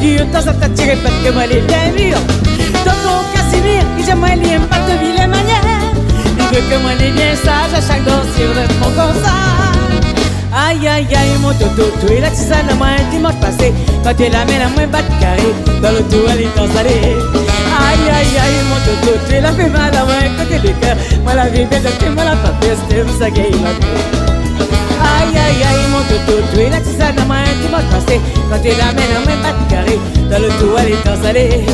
figure, 0.00 0.26
dans 0.26 0.40
sa 0.40 0.52
tête, 0.52 0.74
tu 0.74 0.84
que 0.84 1.32
moi 1.32 1.46
les 1.46 1.60
bien 1.60 1.92
mûr. 1.96 2.18
Dans 2.84 2.92
ton 3.04 3.20
Casimir, 3.34 3.82
il 3.98 4.04
dit 4.04 4.14
moi 4.14 4.28
il 4.34 4.52
aime 4.52 4.62
pas 4.62 4.78
de 4.78 4.98
vilaine 4.98 5.30
manière. 5.30 5.62
Il 6.38 6.56
veut 6.56 6.62
que 6.62 6.82
moi 6.82 6.92
les 6.98 7.10
bien 7.10 7.34
sage 7.36 7.74
à 7.74 7.80
chaque 7.80 8.04
danse 8.04 8.26
le 8.38 8.74
mon 8.80 8.90
comme 8.96 9.22
ça. 9.22 9.32
Aïe 10.52 10.86
aïe 10.88 11.06
aïe 11.14 11.38
mon 11.40 11.52
toto, 11.52 11.92
tu 12.00 12.12
es 12.12 12.20
la 12.20 12.30
tisane 12.30 12.68
à 12.68 12.74
moi 12.74 12.88
un 12.88 13.10
dimanche 13.10 13.38
passé 13.40 13.72
Quand 14.02 14.12
tu 14.14 14.24
l'amènes 14.24 14.62
à 14.62 14.68
moi 14.70 14.84
battre 14.86 15.16
carré, 15.20 15.54
dans 15.80 15.92
le 15.92 16.02
tout 16.10 16.26
elle 16.28 16.40
est 16.40 16.58
installée 16.58 17.14
Aïe 17.78 18.10
aïe 18.10 18.36
aïe 18.42 18.60
mon 18.68 18.74
toto, 18.84 19.16
tu 19.28 19.34
es 19.36 19.40
la 19.40 19.52
mal 19.52 19.94
à 19.94 20.04
moi 20.04 20.14
côté 20.38 20.58
du 20.58 20.74
cœur 20.80 20.96
Moi 21.22 21.34
la 21.34 21.46
vie 21.46 21.68
tu 22.00 22.10
m'as 22.10 22.24
la 22.24 22.34
pas 22.34 22.52
peste, 22.60 22.80
ça 23.20 23.30
gagne 23.30 23.60
ma 23.62 23.70
vie 23.70 24.29
Aïe 25.16 25.36
aïe 25.36 25.62
aïe 25.68 25.86
mon 25.92 26.02
toto, 26.08 26.40
tu 26.52 26.60
es 26.60 26.70
la 26.70 26.80
tisane 26.80 27.18
à 27.18 27.24
moi 27.24 27.36
un 27.36 27.62
dimanche 27.62 27.88
passé 27.90 28.20
Quand 28.50 28.60
tu 28.62 28.68
l'amènes 28.68 29.14
à 29.16 29.20
moi 29.24 29.36
battre 29.42 29.66
carré, 29.68 29.98
dans 30.30 30.38
le 30.38 30.48
tout 30.58 30.74
elle 30.78 30.92
est 30.92 31.06
installée 31.08 31.64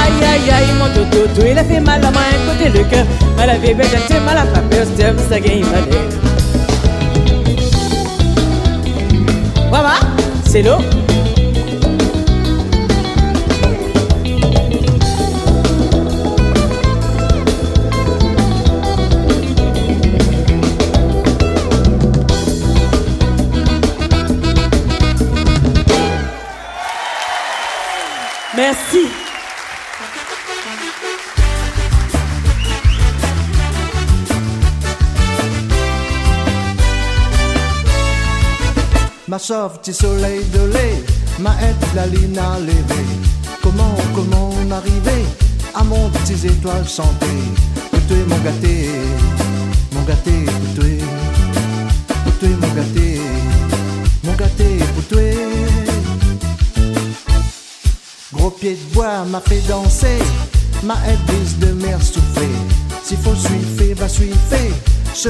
Aïe 0.00 0.24
aïe 0.32 0.50
aïe 0.50 0.72
mon 0.78 0.88
toto, 0.94 1.28
tu 1.34 1.46
es 1.46 1.54
la 1.54 1.64
fait 1.64 1.80
mal 1.80 2.04
à 2.04 2.10
moi 2.10 2.22
côté 2.46 2.70
du 2.70 2.84
cœur. 2.88 3.04
La 3.36 3.58
vie 3.58 3.74
bête, 3.74 3.96
tu 4.08 4.14
m'as 4.24 4.34
la 4.34 4.42
pas 4.46 4.60
peste, 4.70 4.96
ça 5.28 5.40
gagne 5.40 5.64
ma 5.64 5.80
vie. 5.82 5.98
Voilà, 9.68 9.94
c'est 10.46 10.62
l'eau. 10.62 10.78
Merci. 28.66 29.04
Ma 39.28 39.38
sauve 39.38 39.80
petit 39.80 39.92
soleil 39.92 40.42
de 40.44 40.72
lait, 40.72 41.04
ma 41.40 41.50
aide 41.60 41.76
la 41.94 42.06
ligne 42.06 42.38
à 42.38 42.58
lever. 42.58 43.06
Comment, 43.62 43.96
comment 44.14 44.50
arriver 44.72 45.26
à 45.74 45.84
mon 45.84 46.08
petit 46.08 46.46
étoile 46.46 46.88
santé? 46.88 47.26
Pour 47.90 48.00
toi 48.06 48.16
mon 48.28 48.38
gâté, 48.38 48.88
mon 49.92 50.02
gâté 50.04 50.46
de 58.64 58.94
bois 58.94 59.24
m'a 59.26 59.40
fait 59.40 59.60
danser, 59.68 60.18
ma 60.82 60.94
brise 61.26 61.58
de 61.58 61.72
mer 61.84 62.00
soufflée. 62.00 62.48
S'il 63.04 63.18
faut 63.18 63.34
suivre, 63.34 64.00
va 64.00 64.08
suivre. 64.08 64.38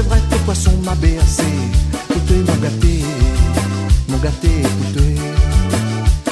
Vrai 0.07 0.19
que 0.29 0.35
poisson 0.45 0.71
m'a 0.83 0.95
bercé. 0.95 1.43
Toi 2.07 2.37
mon 2.47 2.55
gâté, 2.61 3.03
mon 4.07 4.17
gâté. 4.17 4.49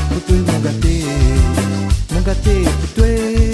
Pour 0.09 0.21
toi 0.23 0.35
mon 0.47 0.59
gâté, 0.59 1.03
mon 2.13 2.21
gâté 2.21 2.63
pour 2.63 3.52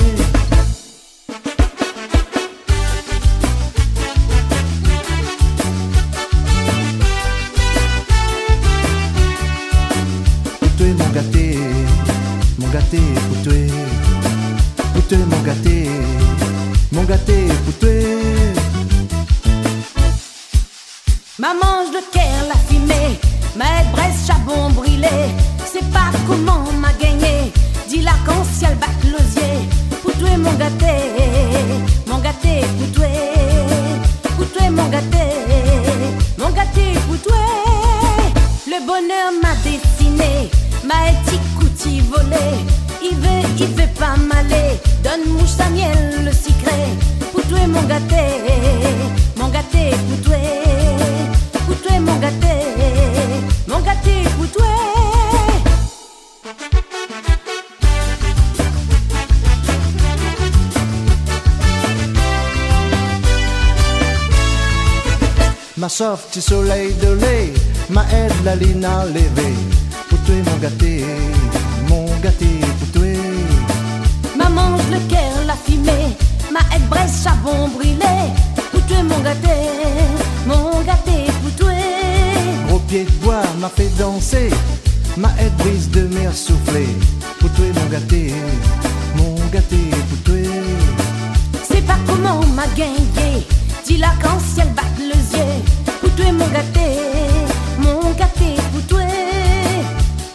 gâté 12.91 13.03
pour 13.27 13.43
toi. 13.43 13.53
Pour 14.93 15.17
mon 15.17 15.41
gâté, 15.43 15.78
m'aller. 45.09 45.23
Donne 45.23 45.33
mouche 45.33 45.49
sa 45.57 45.69
miel, 45.69 46.25
le 46.25 46.31
secret. 46.31 46.89
Pour 47.31 47.43
toi, 47.43 47.59
mon 47.67 47.81
gâté. 47.83 48.15
Mon 49.37 49.47
gâté, 49.49 49.91
pour 50.07 50.21
toi. 50.21 50.37
Pour 51.65 51.81
toi, 51.81 51.99
mon 51.99 52.15
gâté. 52.17 52.47
Mon 53.67 53.79
gâté, 53.79 54.23
pour 54.37 54.47
toi. 54.51 54.65
Ma 65.77 65.87
petit 65.87 66.41
soleil 66.41 66.93
de 66.95 67.13
lait, 67.13 67.53
ma 67.89 68.03
aide 68.11 68.33
la 68.43 68.55
ligne 68.55 68.83
à 68.83 69.05
lever. 69.05 69.53
Pour 70.09 70.19
toi, 70.19 70.35
mon 70.45 70.57
gâté, 70.57 71.05
charbon 77.49 77.67
brûlé. 77.69 78.33
Pour 78.71 79.03
mon 79.03 79.19
gâté. 79.19 79.47
Mon 80.45 80.81
gâté, 80.81 81.31
pour 81.41 81.51
toi. 81.55 81.73
Gros 82.67 82.79
pied 82.79 83.03
de 83.05 83.11
bois 83.23 83.43
m'a 83.59 83.69
fait 83.69 83.89
danser, 83.97 84.49
ma 85.17 85.29
aide 85.39 85.53
brise 85.57 85.89
de 85.89 86.01
mer 86.15 86.33
soufflée. 86.33 86.87
Pour 87.39 87.49
toi, 87.51 87.65
mon 87.75 87.89
gâté, 87.89 88.33
mon 89.15 89.35
gâté, 89.51 89.77
pour 90.09 90.19
toi. 90.23 90.35
C'est 91.63 91.85
pas 91.85 91.97
comment 92.07 92.41
m'a 92.55 92.67
gagné. 92.75 93.45
Dis 93.85 93.97
la 93.97 94.11
quand 94.21 94.39
ciel 94.53 94.67
bat 94.75 94.83
le 94.97 95.15
yeux. 95.15 95.63
Pour 96.01 96.09
toi, 96.11 96.31
mon 96.31 96.47
gâté. 96.47 96.87
Mon 97.79 98.11
gâté, 98.11 98.55
pour 98.71 98.81
toi. 98.87 99.05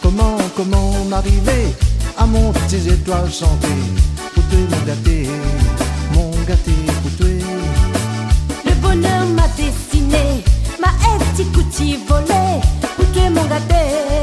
Comment, 0.01 0.37
comment 0.55 1.05
m'arriver 1.09 1.75
à 2.17 2.25
mon 2.25 2.51
petit 2.51 2.87
étoile 2.89 3.31
chanter 3.31 3.77
Pour 4.33 4.43
toi, 4.45 4.59
mon 4.69 4.85
gâté, 4.85 5.27
mon 6.13 6.31
gâté, 6.47 6.71
cuti 11.35 11.51
cuti 11.51 11.99
porque 12.07 12.63
Pokémon 12.95 13.47
gâté. 13.49 14.14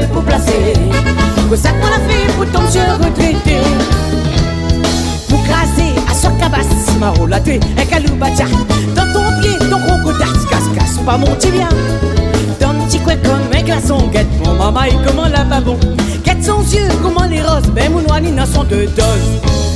L'appel 0.00 0.08
pour 0.12 0.22
placer. 0.22 0.74
Au 1.50 1.56
sac, 1.56 1.74
moi 1.80 1.90
la 1.90 1.98
fait 2.08 2.32
pour 2.36 2.46
ton 2.46 2.62
monsieur 2.62 2.82
retraité. 2.92 3.58
Pour 5.28 5.42
craser 5.44 5.94
à 6.08 6.14
sur 6.14 6.36
cabasse, 6.38 6.98
maro 6.98 7.26
laté, 7.26 7.60
un 7.78 7.84
caloubatia. 7.84 8.46
Dans 8.94 9.12
ton 9.12 9.40
pied, 9.40 9.58
ton 9.58 9.78
crocodile, 9.78 10.48
casse-casse, 10.50 10.98
pas 11.04 11.16
mon 11.16 11.34
tibia. 11.36 11.68
Dans 12.60 12.74
petit 12.84 12.98
coin 13.00 13.16
comme 13.16 13.56
un 13.56 13.62
glaçon, 13.62 14.08
guette 14.12 14.26
mon 14.44 14.54
maman 14.54 14.84
et 14.84 14.96
comment 15.06 15.28
la 15.28 15.44
babon. 15.44 15.78
Guette 16.24 16.44
son 16.44 16.60
yeux, 16.62 16.88
comment 17.02 17.24
les 17.24 17.42
roses, 17.42 17.70
ben 17.74 17.92
mon 17.92 18.00
noix, 18.02 18.20
n'en 18.20 18.46
sont 18.46 18.64
de 18.64 18.86
doses. 18.86 19.69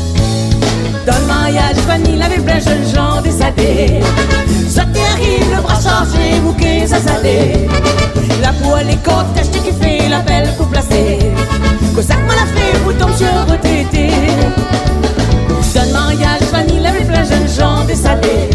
Dans 1.06 1.18
le 1.18 1.26
mariage, 1.26 1.76
vanille 1.86 2.22
avec 2.22 2.42
plein 2.44 2.58
jeunes 2.58 2.86
gens 2.94 3.20
dessalés. 3.20 4.00
Ça 4.68 4.84
t'arrive, 4.86 5.54
le 5.54 5.60
bras 5.60 5.78
chargé, 5.78 6.40
bouquet, 6.42 6.86
ça 6.86 6.98
salé. 6.98 7.68
La 8.40 8.52
poêle 8.52 8.88
est 8.88 9.04
côte, 9.04 9.26
qui 9.52 9.72
fait 9.72 10.08
l'appel 10.08 10.48
pour 10.56 10.66
placer. 10.68 11.18
Ça 12.00 12.14
que 12.14 12.34
la 12.34 12.46
fait 12.46 12.78
pour 12.82 12.96
ton 12.96 13.08
monsieur 13.08 13.26
retraité. 13.46 14.10
Dans 15.74 15.82
le 15.82 15.92
mariage, 15.92 16.42
vanille 16.52 16.86
avec 16.86 17.06
plein 17.06 17.24
jeunes 17.24 17.48
gens 17.48 17.84
dessalés. 17.84 18.48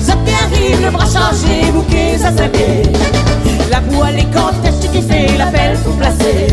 Ça 0.00 0.12
t'arrive, 0.26 0.84
le 0.84 0.90
bras 0.90 1.06
chargé, 1.06 1.72
bouquet, 1.72 2.18
ça 2.18 2.32
salé. 2.36 2.82
La 3.70 3.80
poêle 3.80 4.18
est 4.18 4.32
côte, 4.34 4.90
qui 4.92 5.00
fait 5.00 5.38
l'appel 5.38 5.78
pour 5.84 5.96
placer. 5.96 6.48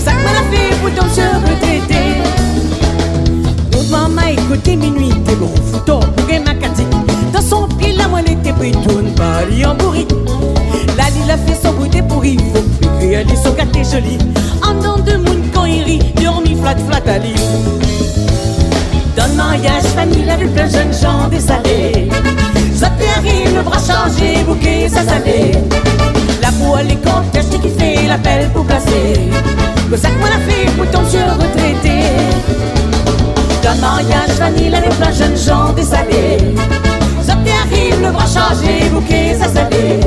Ça 0.00 0.10
que 0.10 0.24
la 0.24 0.42
fait 0.50 0.74
pour 0.80 0.90
ton 0.94 1.06
monsieur 1.06 1.30
retraité. 1.44 2.21
Maman 3.92 4.26
écoutait 4.26 4.74
minuit, 4.74 5.10
t'es 5.26 5.34
bon, 5.34 5.50
fouton, 5.70 6.00
pour 6.00 6.26
ma 6.26 6.54
cati. 6.54 6.84
Dans 7.30 7.42
son 7.42 7.68
pied, 7.76 7.92
la 7.92 8.08
moelle 8.08 8.30
était 8.30 8.54
pris, 8.54 8.72
tourne 8.72 9.12
Paris 9.14 9.66
en 9.66 9.74
bourri. 9.74 10.06
La 10.96 11.10
lille 11.10 11.30
a 11.30 11.36
fait 11.36 11.58
son 11.62 11.74
bruit 11.74 11.90
des 11.90 12.00
pourris, 12.00 12.38
faut 12.54 12.86
écrire, 12.96 13.18
elle 13.20 13.36
sont 13.36 13.52
gâtés 13.52 13.84
jolis. 13.84 14.16
En 14.66 14.72
dedans 14.72 14.96
de 14.96 15.18
monde 15.18 15.42
quand 15.52 15.66
il 15.66 15.82
rit, 15.82 16.00
dormi 16.22 16.56
flat 16.56 16.76
flat 16.88 17.12
à 17.12 17.18
l'île. 17.18 17.36
Dans 19.14 19.26
le 19.26 19.34
mariage, 19.34 19.82
famille 19.94 20.30
avec 20.30 20.54
plein 20.54 20.68
de 20.68 20.72
jeunes 20.72 20.94
gens 20.94 21.28
dessalés. 21.28 22.08
Ça 22.74 22.88
t'arrive, 22.98 23.54
le 23.54 23.62
bras 23.62 23.78
chargé, 23.78 24.42
bouquet, 24.46 24.88
ça 24.88 25.04
salé. 25.04 25.52
La 26.40 26.50
poêle 26.52 26.92
est 26.92 27.04
cortège 27.04 27.60
qui 27.60 27.68
fait 27.68 28.08
l'appel 28.08 28.48
pour 28.54 28.64
placer? 28.64 29.20
Le 29.90 29.96
sac, 29.98 30.12
moi 30.18 30.30
la 30.30 30.38
fait 30.50 30.70
pour 30.78 30.90
ton 30.90 31.00
retraité 31.00 32.00
d'un 33.62 33.74
mariage 33.76 34.30
vanille 34.38 34.74
avec 34.74 34.90
plein 34.98 35.12
jeunes 35.12 35.36
gens 35.36 35.72
dessalés. 35.72 36.38
Zopé 37.22 37.52
arrive, 37.64 38.02
le 38.02 38.10
bras 38.10 38.26
chargé, 38.26 38.88
bouquet 38.92 39.36
salée 39.38 40.00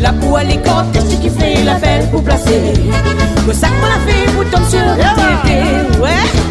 La 0.00 0.12
peau 0.12 0.36
à 0.36 0.44
l'écorce, 0.44 0.86
qu'est-ce 0.92 1.16
qui 1.16 1.30
fait 1.30 1.64
la 1.64 1.76
fête 1.76 2.10
pour 2.10 2.22
placer? 2.22 2.74
Le 3.46 3.52
sac 3.52 3.70
pour 3.80 3.88
la 3.88 3.98
fée, 4.06 4.30
pour 4.32 4.44
tomber 4.50 4.70
sur 4.70 4.80
la 4.80 5.42
télé. 5.42 6.00
Ouais! 6.02 6.45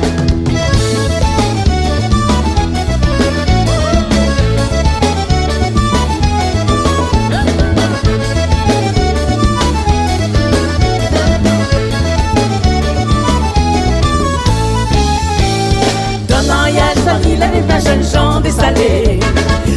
Saint-Jean 18.01 18.41
des 18.41 18.51
Salés. 18.51 19.19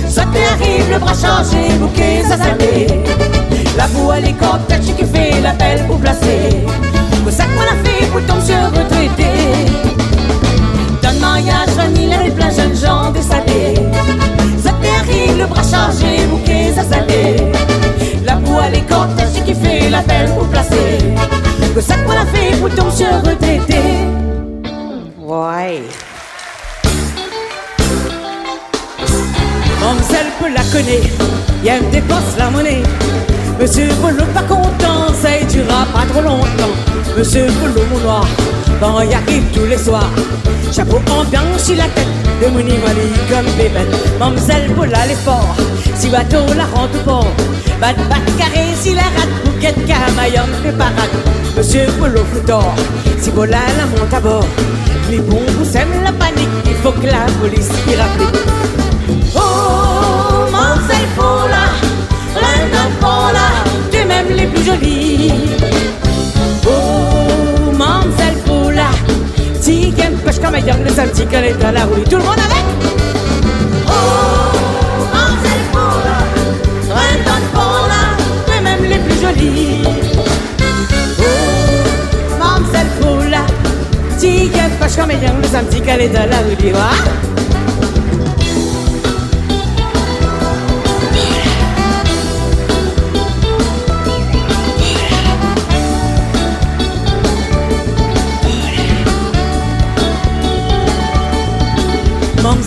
Sauter 0.09 0.45
arrive, 0.53 0.91
le 0.91 0.99
bras 0.99 1.15
chargé, 1.15 1.75
bouquet 1.79 2.23
salé 2.25 2.87
La 3.77 3.87
boue 3.89 4.11
à 4.11 4.19
l'hélicoptère, 4.19 4.81
qui 4.81 4.93
fait 4.93 5.41
la 5.41 5.53
belle 5.53 5.87
pour 5.87 5.99
placer. 5.99 6.65
Au 7.27 7.31
sac, 7.31 7.49
moi 7.55 7.65
la 7.65 7.89
fille, 7.89 8.07
pour 8.09 8.25
tomber 8.27 8.43
sur 8.43 8.57
retraité. 8.57 9.31
D'un 11.03 11.13
mariage, 11.21 11.69
vanille, 11.77 12.15
les 12.25 12.31
plein 12.31 12.51
jeunes 12.51 12.75
gens 12.75 13.11
des 13.11 13.23
Salés. 13.23 13.75
Sauter 14.63 14.95
arrive, 15.01 15.39
le 15.39 15.47
bras 15.47 15.63
chargé, 15.63 16.27
bouquet 16.27 16.73
salé 16.75 17.53
La 18.25 18.37
boue 18.37 18.59
à 18.59 18.69
l'hélicoptère, 18.69 19.29
qui 19.45 19.55
fait 19.55 19.91
la 19.91 20.03
belle 20.03 20.31
pour 20.31 20.49
placer. 20.49 20.99
Au 21.77 21.81
sac, 21.81 21.99
moi 22.05 22.15
la 22.15 22.27
fille, 22.27 22.59
pour 22.59 22.71
tomber 22.71 22.91
sur 22.91 23.07
retraité. 23.23 23.79
Ouais. 25.19 25.83
Mamselle 29.89 30.27
peut 30.39 30.53
la 30.55 30.63
connaît, 30.65 31.01
y 31.65 31.69
elle 31.69 31.89
dépense 31.89 32.37
la 32.37 32.51
monnaie. 32.51 32.83
Monsieur 33.59 33.89
Polo 34.03 34.23
pas 34.35 34.43
content, 34.43 35.15
ça 35.19 35.31
ne 35.31 35.51
durera 35.51 35.87
pas 35.95 36.05
trop 36.11 36.21
longtemps. 36.21 36.75
Monsieur 37.17 37.47
Polo 37.59 37.87
mon 37.91 37.99
noir, 38.01 38.27
Quand 38.81 39.01
y 39.01 39.15
arrive 39.15 39.45
tous 39.55 39.65
les 39.65 39.79
soirs, 39.79 40.11
chapeau 40.71 41.01
ambiance 41.11 41.65
sur 41.65 41.77
la 41.77 41.85
tête, 41.85 42.07
le 42.43 42.51
mouni 42.51 42.75
comme 43.31 43.47
bébête. 43.57 43.89
Mamselle 44.19 44.71
pour 44.75 44.85
l'aller 44.85 45.17
fort, 45.25 45.57
si 45.95 46.11
bateau 46.11 46.45
la 46.55 46.67
rentre 46.67 46.99
au 47.01 47.05
port. 47.05 47.33
Bat 47.81 47.95
bat 48.11 48.17
carré 48.37 48.67
si 48.79 48.93
la 48.93 49.05
rate, 49.05 49.43
bouquette 49.43 49.87
camaillon 49.87 50.53
fait 50.63 50.73
parade. 50.73 51.17
Monsieur 51.57 51.87
Polo 51.99 52.25
d'or, 52.47 52.75
si 53.19 53.31
voilà 53.31 53.61
la 53.79 53.87
monte 53.87 54.13
à 54.13 54.21
bord. 54.21 54.45
Les 55.11 55.17
vous 55.17 55.65
sèment 55.65 56.03
la 56.05 56.13
panique, 56.13 56.47
il 56.67 56.75
faut 56.83 56.93
que 56.93 57.07
la 57.07 57.25
police 57.41 57.71
y 57.91 57.97
rapplique. 57.97 58.88
Oh, 59.35 60.51
Mamselle 60.51 61.09
Paula, 61.17 61.65
reine 62.35 62.93
Paula, 63.01 63.49
tu 63.91 64.05
même 64.05 64.29
les 64.31 64.47
plus 64.47 64.65
jolies. 64.65 65.33
Oh, 66.67 67.73
Mamselle 67.73 68.39
Paula, 68.47 68.89
si 69.61 69.93
qu'elle 69.93 70.15
pêche 70.15 70.41
comme 70.41 70.55
le 70.55 70.91
samedi 70.91 71.27
qu'elle 71.27 71.45
est 71.47 71.61
dans 71.63 71.73
la 71.73 71.85
rue. 71.85 72.05
Tout 72.05 72.17
le 72.17 72.23
avec? 72.23 72.65
Oh, 73.87 73.91
Mamselle 75.13 75.67
Paula, 75.73 76.19
reine 76.89 77.25
Paula, 77.53 78.03
tu 78.47 78.63
même 78.63 78.85
les 78.85 78.99
plus 78.99 79.21
jolies. 79.21 79.83
Oh, 81.21 82.39
Mamselle 82.39 82.91
Paula, 83.01 83.43
si 84.17 84.49
qu'elle 84.49 84.71
pêche 84.73 84.97
comme 84.97 85.11
le 85.11 85.49
samedi 85.49 85.81
qu'elle 85.81 86.01
la 86.13 86.39
rue. 86.39 87.28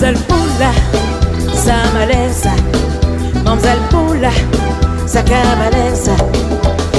Mamselle 0.02 0.24
Poula, 0.28 0.72
sa 1.54 1.76
malesa 1.94 2.50
Mamselle 3.46 3.78
Poula, 3.92 4.32
sa 5.06 5.22
cabalesa 5.22 6.16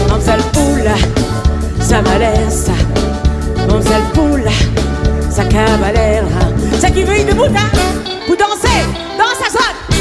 Mamselle 0.08 0.40
Poula, 0.52 0.94
sa 1.80 2.00
malesa 2.00 2.72
Mamselle 3.68 4.04
Poula, 4.14 4.52
sa 5.28 5.42
cabalera 5.46 6.46
C'est 6.78 6.92
qui 6.92 7.02
veut 7.02 7.24
debout, 7.28 7.46
hein 7.46 7.76
Pour 8.24 8.36
danser 8.36 8.86
dans 9.18 9.34
sa 9.34 9.50
zone. 9.50 9.98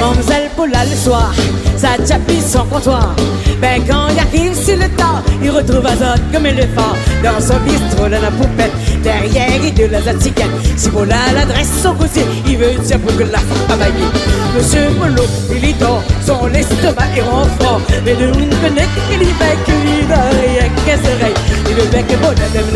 Mamselle 0.00 0.50
Poula 0.56 0.84
le 0.86 0.96
soir, 0.96 1.32
sa 1.76 2.04
chapie 2.04 2.40
son 2.40 2.64
comptoir. 2.64 3.14
Ben 3.60 3.80
quand 3.86 4.08
il 4.10 4.18
arrive 4.18 4.54
sur 4.56 4.76
le 4.76 4.88
temps, 4.96 5.22
il 5.40 5.52
retrouve 5.52 5.86
Azot 5.86 6.20
comme 6.32 6.46
éléphant 6.46 6.96
Dans 7.22 7.40
son 7.40 7.60
bistrot, 7.60 8.08
dans 8.08 8.20
la 8.20 8.32
poupette 8.32 8.72
derrière 9.04 9.64
et 9.64 9.70
de 9.70 9.84
la 9.84 10.00
zatiquette. 10.00 10.50
Si 10.76 10.88
voilà 10.88 11.16
l'adresse 11.34 11.70
son 11.82 11.94
côté, 11.94 12.22
il 12.46 12.56
veut 12.56 12.74
dire 12.82 12.98
pour 13.00 13.14
que 13.16 13.22
la 13.24 13.38
femme 13.38 13.66
travailler. 13.68 14.08
Monsieur 14.56 14.88
Molo, 14.98 15.24
il 15.54 15.64
est 15.64 15.78
dans 15.78 16.02
son 16.26 16.52
estomac 16.52 17.10
est 17.16 17.20
renfort. 17.20 17.80
Mais 18.04 18.14
de 18.14 18.26
une 18.26 18.54
connaît 18.62 18.88
qu'il 19.08 19.22
y 19.22 19.32
va 19.38 19.50
que 19.66 19.72
lui 19.72 20.06
derrière 20.08 20.70
qu'est-ce 20.84 21.06
oreille. 21.14 21.34
Et 21.70 21.74
le 21.74 21.84
bec 21.90 22.06
est 22.10 22.16
bon, 22.16 22.28
même 22.28 22.70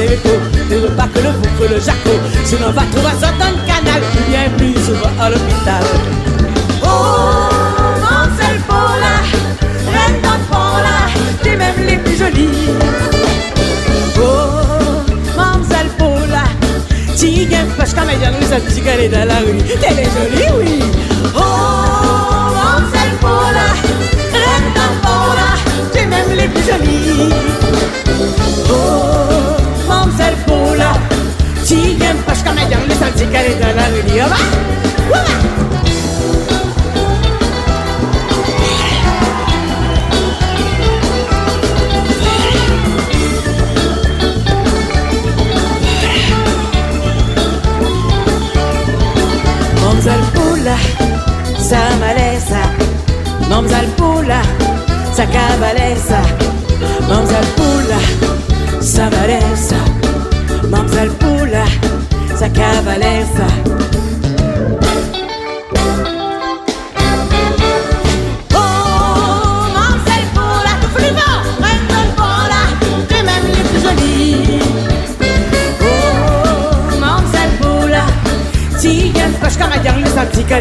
ne 0.71 0.77
veut 0.77 0.95
pas 0.95 1.09
que 1.13 1.19
le 1.19 1.31
bouffe 1.31 1.71
le 1.71 1.81
jacot. 1.81 2.19
Sinon, 2.45 2.71
va 2.73 2.83
trouver 2.93 3.15
ça 3.21 3.33
dans 3.41 3.51
le 3.51 3.61
canal, 3.67 4.03
bien 4.29 4.51
plus 4.57 4.75
souvent 4.85 5.11
à 5.21 5.31
l'hôpital. 5.31 5.85
Oh, 6.83 7.49
Mansell 8.01 8.61
Paula, 8.69 9.17
reine 9.93 10.21
d'enfant 10.23 10.79
t'es 11.43 11.57
même 11.57 11.87
les 11.87 11.97
plus 11.97 12.17
jolies. 12.17 13.18
Tiga, 17.19 17.59
parce 17.77 17.93
qu'en 17.95 18.09
ayant 18.09 18.31
nous 18.41 18.53
a 18.53 18.61
petit 18.61 18.81
calé 18.81 19.09
dans 19.09 19.25
la 19.25 19.39
rue. 19.39 19.59
Elle 19.83 19.99
est 19.99 20.05
jolie, 20.05 20.53
oui. 20.57 20.85
Oh, 21.35 21.41
Mamselle 22.55 23.17
Paula, 23.21 23.75
reine 24.33 24.71
d'Ampola, 24.73 25.51
tu 25.93 26.07
même 26.07 26.31
les 26.37 26.47
plus 26.47 26.63
jolies. 26.63 27.35
Oh, 28.71 29.57
Mamselle 29.89 30.37
Paula, 30.47 30.93
Tiga, 31.65 32.15
parce 32.25 32.41
qu'en 32.45 32.57
ayant 32.57 32.79
nous 32.89 33.05
a 33.05 33.11
petit 33.11 33.27
calé 33.27 33.57
dans 33.61 33.75
la 33.75 33.87
rue. 33.87 34.05
Oh, 34.07 34.29
bah, 34.31 34.37
sa 51.69 51.93
malesa 52.01 52.65
Mamsal 53.51 53.85
Pula, 53.93 54.41
sa 55.13 55.25
cabalesa 55.29 56.21
Mamsal 57.05 57.45
Pula, 57.57 58.01
sa 58.81 59.05
malesa 59.13 59.81
Mamsal 60.73 61.13
Pula, 61.21 61.65
sa 62.33 62.49
cabalesa 62.49 63.49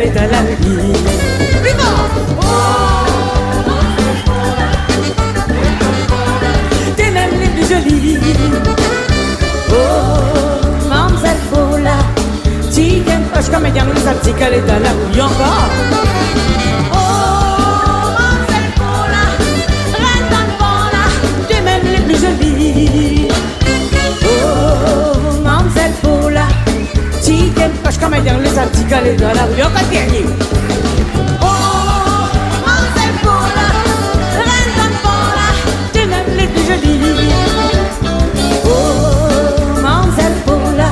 est 0.08 0.18
à 0.18 0.28
la 0.28 0.42
vie. 0.62 0.94
T'es 6.96 7.12
même 7.12 7.32
les 7.40 7.48
plus 7.48 7.68
jolies. 7.68 8.20
Oh, 9.70 10.88
Mamselle 10.90 11.38
Paula, 11.52 11.98
tu 12.74 13.02
t'aimes 13.02 13.24
pas 13.34 13.42
comme 13.42 13.66
un 13.66 13.96
senti 14.06 14.34
qu'elle 14.34 14.54
est 14.54 14.68
la 14.80 14.94
vie 15.12 15.22
encore. 15.22 16.07
Tu 35.94 36.00
même 36.06 36.38
les 36.38 36.48
plus 36.48 36.66
jolies. 36.66 37.00
Oh, 38.66 39.82
Mansell 39.82 40.34
Paula, 40.46 40.92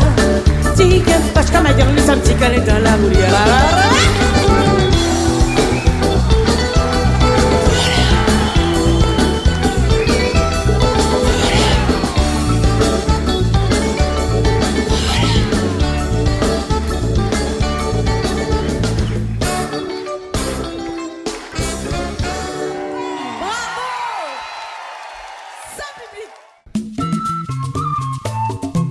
si 0.76 1.04
parce 1.34 1.50
qu'à 1.52 1.62
dire 1.74 1.86
les 1.96 2.10
articles 2.10 2.64
dans 2.66 2.80
la 2.80 2.94
rue, 2.94 3.95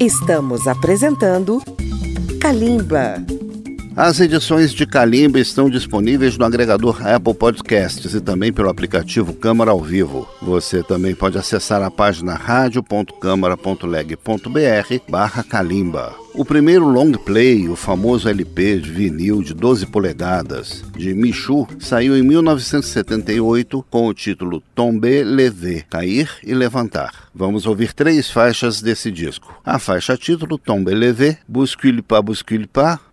Estamos 0.04 0.66
apresentando 0.66 1.62
Kalimba. 2.38 3.24
As 3.96 4.20
edições 4.20 4.74
de 4.74 4.84
Kalimba 4.84 5.38
estão 5.38 5.70
disponíveis 5.70 6.36
no 6.36 6.44
agregador 6.44 7.00
Apple 7.08 7.32
Podcasts 7.32 8.12
e 8.12 8.20
também 8.20 8.52
pelo 8.52 8.68
aplicativo 8.68 9.32
Câmara 9.32 9.70
ao 9.70 9.80
Vivo. 9.80 10.28
Você 10.42 10.82
também 10.82 11.14
pode 11.14 11.38
acessar 11.38 11.82
a 11.82 11.90
página 11.90 12.34
radio.câmara.leg.br 12.34 14.98
barra 15.08 15.42
Kalimba. 15.42 16.23
O 16.36 16.44
primeiro 16.44 16.84
long 16.88 17.12
play, 17.12 17.68
o 17.68 17.76
famoso 17.76 18.28
LP 18.28 18.80
de 18.80 18.90
vinil 18.90 19.40
de 19.40 19.54
12 19.54 19.86
polegadas, 19.86 20.82
de 20.96 21.14
Michu, 21.14 21.64
saiu 21.78 22.16
em 22.18 22.24
1978 22.24 23.86
com 23.88 24.08
o 24.08 24.12
título 24.12 24.60
Tomber 24.74 25.24
Levé, 25.24 25.84
Cair 25.88 26.28
e 26.42 26.52
Levantar. 26.52 27.28
Vamos 27.32 27.66
ouvir 27.66 27.92
três 27.92 28.28
faixas 28.28 28.82
desse 28.82 29.12
disco. 29.12 29.54
A 29.64 29.78
faixa 29.78 30.16
título 30.16 30.58
Tomber 30.58 30.96
Levé, 30.96 31.38
Bouscule 31.46 32.02
pas 32.02 32.24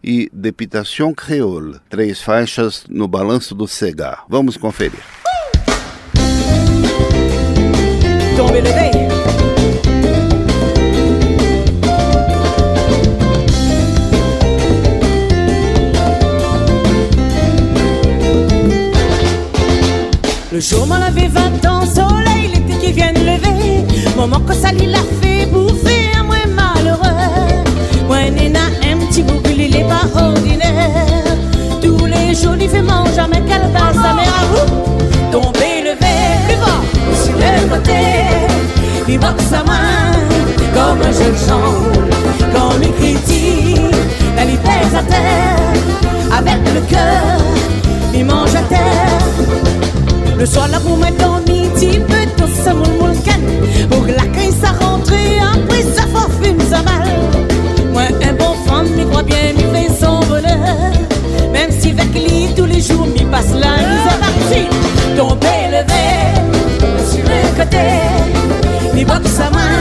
e 0.04 0.28
Dépitation 0.34 1.14
Créole. 1.14 1.76
Três 1.92 2.20
faixas 2.24 2.86
no 2.90 3.08
balanço 3.08 3.54
do 3.54 3.68
Segar. 3.68 4.26
Vamos 4.28 4.58
conferir. 4.58 5.04
Tomber 8.36 8.64
Levé 8.64 8.92
jour 20.60 20.86
m'en 20.86 20.96
avait 20.96 21.30
20 21.30 21.66
ans, 21.66 21.86
soleil, 21.86 22.52
l'été 22.54 22.78
qui 22.86 22.92
vient 22.92 23.14
de 23.14 23.20
lever. 23.20 23.86
Moment 24.18 24.42
que 24.42 24.54
ça 24.54 24.72
l'a 24.74 25.00
fait 25.22 25.46
bouffer 25.46 26.10
à 26.20 26.24
moi 26.24 26.36
malheureux. 26.54 27.64
Moi, 28.08 28.30
Nina, 28.30 28.60
un 28.84 28.98
petit 29.06 29.24
bout, 29.24 29.42
il 29.50 29.74
est 29.76 29.88
pas 29.88 30.06
ordinaire. 30.14 31.38
Tous 31.82 32.06
les 32.06 32.36
jours, 32.36 32.56
il 32.60 32.68
fait 32.68 32.82
manger 32.82 33.20
à 33.20 33.28
mes 33.28 33.42
calbas, 33.42 33.94
sa 33.94 34.14
mère 34.14 34.36
à 34.42 34.46
vous. 34.52 35.32
Tomber, 35.32 35.84
lever, 35.86 36.22
plus 36.48 36.58
bas, 36.58 36.82
sur 37.24 37.34
le 37.34 37.70
côté. 37.70 38.02
Il 39.08 39.20
boxe 39.20 39.54
à 39.54 39.64
main, 39.64 40.12
comme 40.74 41.02
un 41.02 41.12
jeune 41.14 41.38
gens, 41.48 41.80
comme 42.54 42.84
il 42.84 42.94
critique. 42.96 43.96
La 44.36 44.44
lui 44.44 44.58
pèse 44.58 44.96
à 44.96 45.04
terre, 45.04 46.38
avec 46.38 46.60
le 46.74 46.82
cœur, 46.82 47.38
il 48.14 48.26
mange 48.26 48.54
à 48.54 48.64
terre. 48.64 50.01
Le 50.42 50.48
soir 50.48 50.68
là 50.70 50.80
pour 50.80 50.98
mettre 50.98 51.24
en 51.30 51.40
petit 51.42 52.00
peu 52.00 52.26
tout 52.36 52.50
ça 52.64 52.74
mon 52.74 52.90
mon 53.00 53.14
Pour 53.92 54.08
la 54.08 54.26
caisse 54.34 54.56
ça 54.60 54.72
rentre 54.84 55.14
après 55.54 55.84
ça 55.84 56.02
faut 56.12 56.32
fume 56.42 56.60
ça 56.68 56.82
mal 56.82 57.08
Moi 57.94 58.02
un 58.28 58.34
bon 58.34 58.56
femme 58.66 58.90
m'y 58.96 59.06
croit 59.06 59.22
bien 59.22 59.54
m'y 59.56 59.62
fait 59.72 59.94
son 59.94 60.20
bonheur. 60.22 60.92
Même 61.54 61.70
si 61.70 61.92
avec 61.92 62.12
lui 62.16 62.48
tous 62.56 62.66
les 62.66 62.82
jours 62.82 63.06
m'y 63.06 63.24
passe 63.26 63.52
la 63.52 63.78
misère 63.88 64.18
parti 64.20 64.66
Tomber 65.16 65.62
le 65.68 65.86
verre 65.86 66.42
sur 67.08 67.24
le 67.24 67.64
côté. 67.64 68.96
M'y 68.96 69.06
boxe 69.06 69.30
sa 69.30 69.52
main 69.52 69.78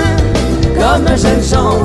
comme 0.75 1.07
un 1.07 1.17
jeune 1.17 1.43
gens. 1.43 1.83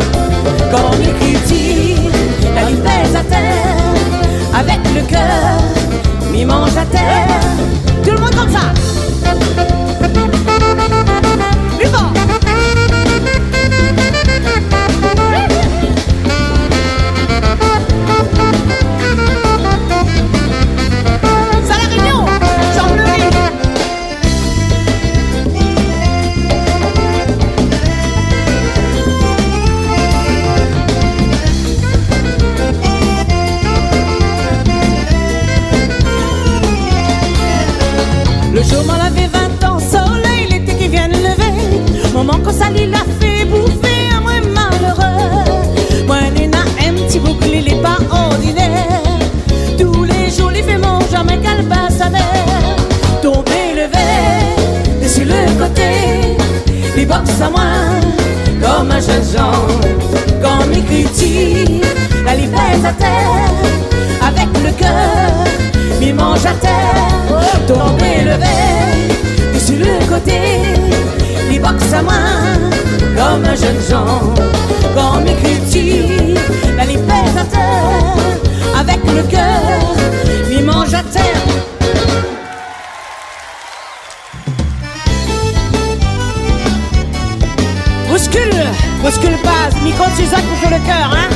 Comme 0.69 1.01
il 1.01 1.13
critique 1.13 2.11
la 2.53 2.69
lui 2.69 2.75
pèse 2.75 3.15
à 3.15 3.23
terre. 3.23 4.59
Avec 4.59 4.79
le 4.93 5.01
cœur 5.09 5.61
m'y 6.33 6.43
mange 6.43 6.75
à 6.75 6.85
terre 6.91 7.74
tout 8.45 9.84
à 66.45 66.53
terre, 66.53 67.65
tomber 67.67 68.23
le 68.23 68.37
verre, 68.37 69.55
et 69.55 69.59
sur 69.59 69.77
le 69.77 70.05
côté, 70.07 70.39
il 71.51 71.59
boxe 71.59 71.93
à 71.93 72.01
moi 72.01 72.13
comme 73.15 73.45
un 73.45 73.55
jeune 73.55 73.81
Jean. 73.89 74.33
Quand 74.95 75.21
il 75.25 75.35
critique, 75.43 76.39
la 76.77 76.85
liberté 76.85 77.39
à 77.39 77.45
terre, 77.45 78.79
avec 78.79 78.99
le 79.05 79.23
cœur, 79.23 79.95
il 80.51 80.63
mange 80.63 80.93
à 80.93 81.03
terre. 81.03 81.45
Bouscule 89.05 89.37
pas, 89.43 89.69
micro 89.83 90.03
de 90.09 90.15
Suzanne 90.15 90.41
pour 90.59 90.71
le 90.71 90.77
cœur, 90.83 91.11
hein 91.13 91.29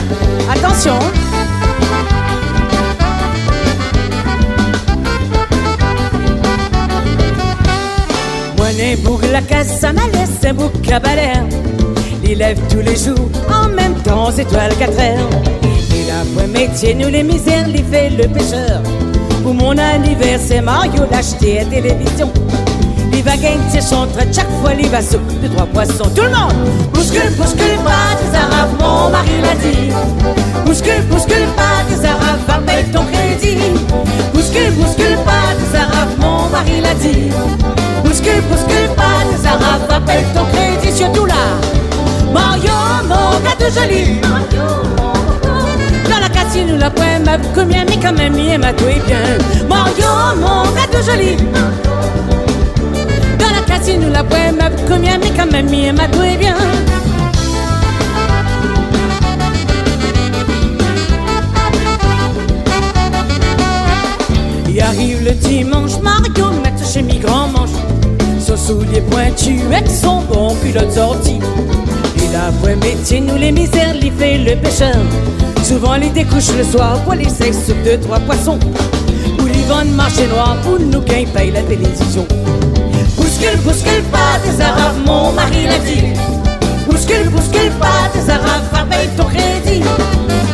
Attention 0.51 0.97
pour 9.41 10.43
la 10.43 10.53
bouc 10.53 10.91
à 10.91 10.99
balère 10.99 11.43
Il 12.23 12.39
lève 12.39 12.59
tous 12.69 12.79
les 12.79 12.95
jours, 12.95 13.29
en 13.49 13.69
même 13.69 13.95
temps 14.03 14.31
étoile 14.31 14.73
4 14.77 14.91
heures 14.99 15.29
Il 15.91 16.09
a 16.11 16.25
point 16.35 16.47
métier, 16.47 16.93
nous 16.93 17.07
les 17.07 17.23
misères, 17.23 17.67
il 17.67 17.83
fait 17.85 18.09
le 18.09 18.27
pêcheur 18.27 18.81
Pour 19.43 19.53
mon 19.53 19.77
anniversaire, 19.77 20.63
Mario 20.63 21.03
l'acheter 21.11 21.59
à 21.61 21.65
télévision 21.65 22.31
il 23.11 23.25
va 23.25 23.35
gagner 23.35 23.81
son 23.81 24.07
trait 24.07 24.29
chaque 24.31 24.49
fois, 24.61 24.71
il 24.79 24.87
va 24.87 25.01
sous 25.01 25.17
de 25.17 25.47
trois 25.53 25.65
poissons. 25.65 26.09
Tout 26.15 26.21
le 26.21 26.29
monde 26.29 26.53
Bouscule, 26.93 27.29
bouscule 27.37 27.77
pas 27.83 28.15
des 28.15 28.33
arabes, 28.33 28.69
mon 28.79 29.09
mari 29.09 29.41
l'a 29.41 29.55
dit. 29.55 29.91
Bouscule, 30.65 31.03
bouscule 31.11 31.47
pas 31.57 31.83
des 31.89 32.05
arabes, 32.05 32.39
va 32.47 32.59
payer 32.59 32.85
ton 32.93 33.03
crédit. 33.11 33.57
Bouscule, 34.33 34.71
bouscule 34.71 35.17
pas 35.25 35.53
des 35.59 35.77
arabes, 35.77 36.11
mon 36.17 36.47
mari 36.49 36.79
l'a 36.81 36.93
dit. 36.93 37.29
Bouscule, 38.19 38.41
bouscule 38.49 38.89
pas 38.97 39.23
des 39.31 39.45
arabes, 39.45 40.05
payer 40.05 40.25
ton 40.33 40.43
crédit, 40.51 40.97
surtout 40.97 41.25
là. 41.25 41.35
Mario, 42.33 42.71
mon 43.03 43.39
gars 43.39 43.55
de 43.57 43.71
joli. 43.71 44.19
Dans 46.09 46.19
la 46.19 46.29
cassine 46.29 46.71
ou 46.73 46.77
la 46.77 46.89
poème, 46.89 47.25
combien 47.55 47.85
mais 47.85 47.97
quand 48.01 48.17
même, 48.17 48.37
il 48.37 48.59
m'a 48.59 48.73
tout 48.73 48.85
bien. 49.07 49.21
Mario, 49.69 50.35
mon 50.35 50.63
gars 50.73 50.87
de 50.91 51.01
joli 51.01 51.37
si 53.81 53.97
nous 53.97 54.11
la 54.11 54.23
poème 54.23 54.59
combien 54.87 55.17
mais 55.17 55.31
quand 55.35 55.49
même 55.51 55.73
il 55.73 55.93
m'a 55.93 56.07
tout 56.07 56.19
bien 56.37 56.55
Il 64.67 64.81
arrive 64.81 65.23
le 65.23 65.31
dimanche, 65.31 65.99
Mario 66.01 66.51
met 66.51 66.73
chez 66.85 67.01
mi 67.01 67.19
grand 67.19 67.47
manche 68.69 68.77
Son 68.77 68.79
soulier 68.79 69.01
pointu 69.01 69.61
avec 69.67 69.89
son 69.89 70.21
bon 70.21 70.55
culotte 70.55 70.91
sorti 70.91 71.39
Il 72.17 72.35
a 72.35 72.51
point 72.61 72.75
métier, 72.75 73.21
nous 73.21 73.35
les 73.35 73.51
misères, 73.51 73.95
fait 74.17 74.37
le 74.37 74.55
pêcheur 74.55 74.95
Souvent 75.63 75.95
il 75.95 76.11
découche 76.13 76.55
le 76.57 76.63
soir 76.63 76.99
pour 77.03 77.13
les 77.13 77.29
sexes 77.29 77.65
sur 77.65 77.75
deux, 77.83 77.99
trois 77.99 78.19
poissons 78.19 78.59
il 79.51 79.65
vend 79.65 79.85
marché 79.95 80.27
noir 80.27 80.57
pour 80.63 80.79
nous 80.79 81.01
qui 81.01 81.25
paye 81.25 81.51
la 81.51 81.61
télévision 81.61 82.25
Bouscule, 83.17 83.59
bouscule 83.63 84.03
pas 84.11 84.39
des 84.43 84.61
arabes, 84.61 84.95
mon 85.05 85.31
mari 85.31 85.65
l'a 85.65 85.79
dit. 85.79 86.13
Bouscule, 86.89 87.29
bouscule 87.29 87.71
pas 87.79 88.09
des 88.13 88.29
arabes, 88.29 88.63
va 88.71 88.83
payer 88.83 89.09
ton 89.17 89.25
crédit. 89.25 89.83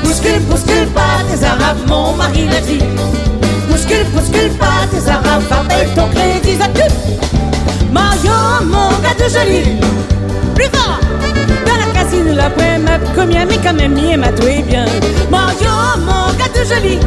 Bouscule, 0.04 0.40
bouscule 0.50 0.88
pas 0.88 1.24
des 1.32 1.44
arabes, 1.44 1.78
mon 1.88 2.14
mari 2.16 2.48
l'a 2.48 2.62
dit. 2.62 2.84
Bouscule, 3.70 4.08
bouscule 4.14 4.52
pas 4.58 4.86
des 4.92 5.08
arabes, 5.08 5.44
va 5.50 5.58
payer 5.68 5.88
ton 5.96 6.08
crédit. 6.10 7.35
Mario, 7.96 8.38
mon 8.74 8.90
gars 9.04 9.18
de 9.22 9.28
joli. 9.36 9.64
Plus 10.56 10.70
fort 10.76 11.00
Dans 11.68 11.78
la 11.84 11.88
casine, 11.98 12.32
la 12.36 12.50
poème, 12.50 12.90
combien, 13.16 13.46
mais 13.46 13.60
quand 13.64 13.74
même, 13.74 13.98
il 13.98 14.18
m'a 14.18 14.32
tout 14.38 14.48
bien. 14.68 14.86
Mario, 15.32 15.74
mon 16.08 16.26
gars 16.40 16.52
de 16.58 16.64
joli. 16.72 16.98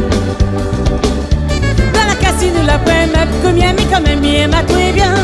Dans 1.94 2.06
la 2.10 2.16
casine, 2.24 2.60
la 2.66 2.78
poème, 2.78 3.16
combien, 3.44 3.72
mais 3.74 3.86
quand 3.92 4.00
même, 4.00 4.24
il 4.24 4.48
m'a 4.48 4.62
tout 4.62 4.92
bien. 4.94 5.14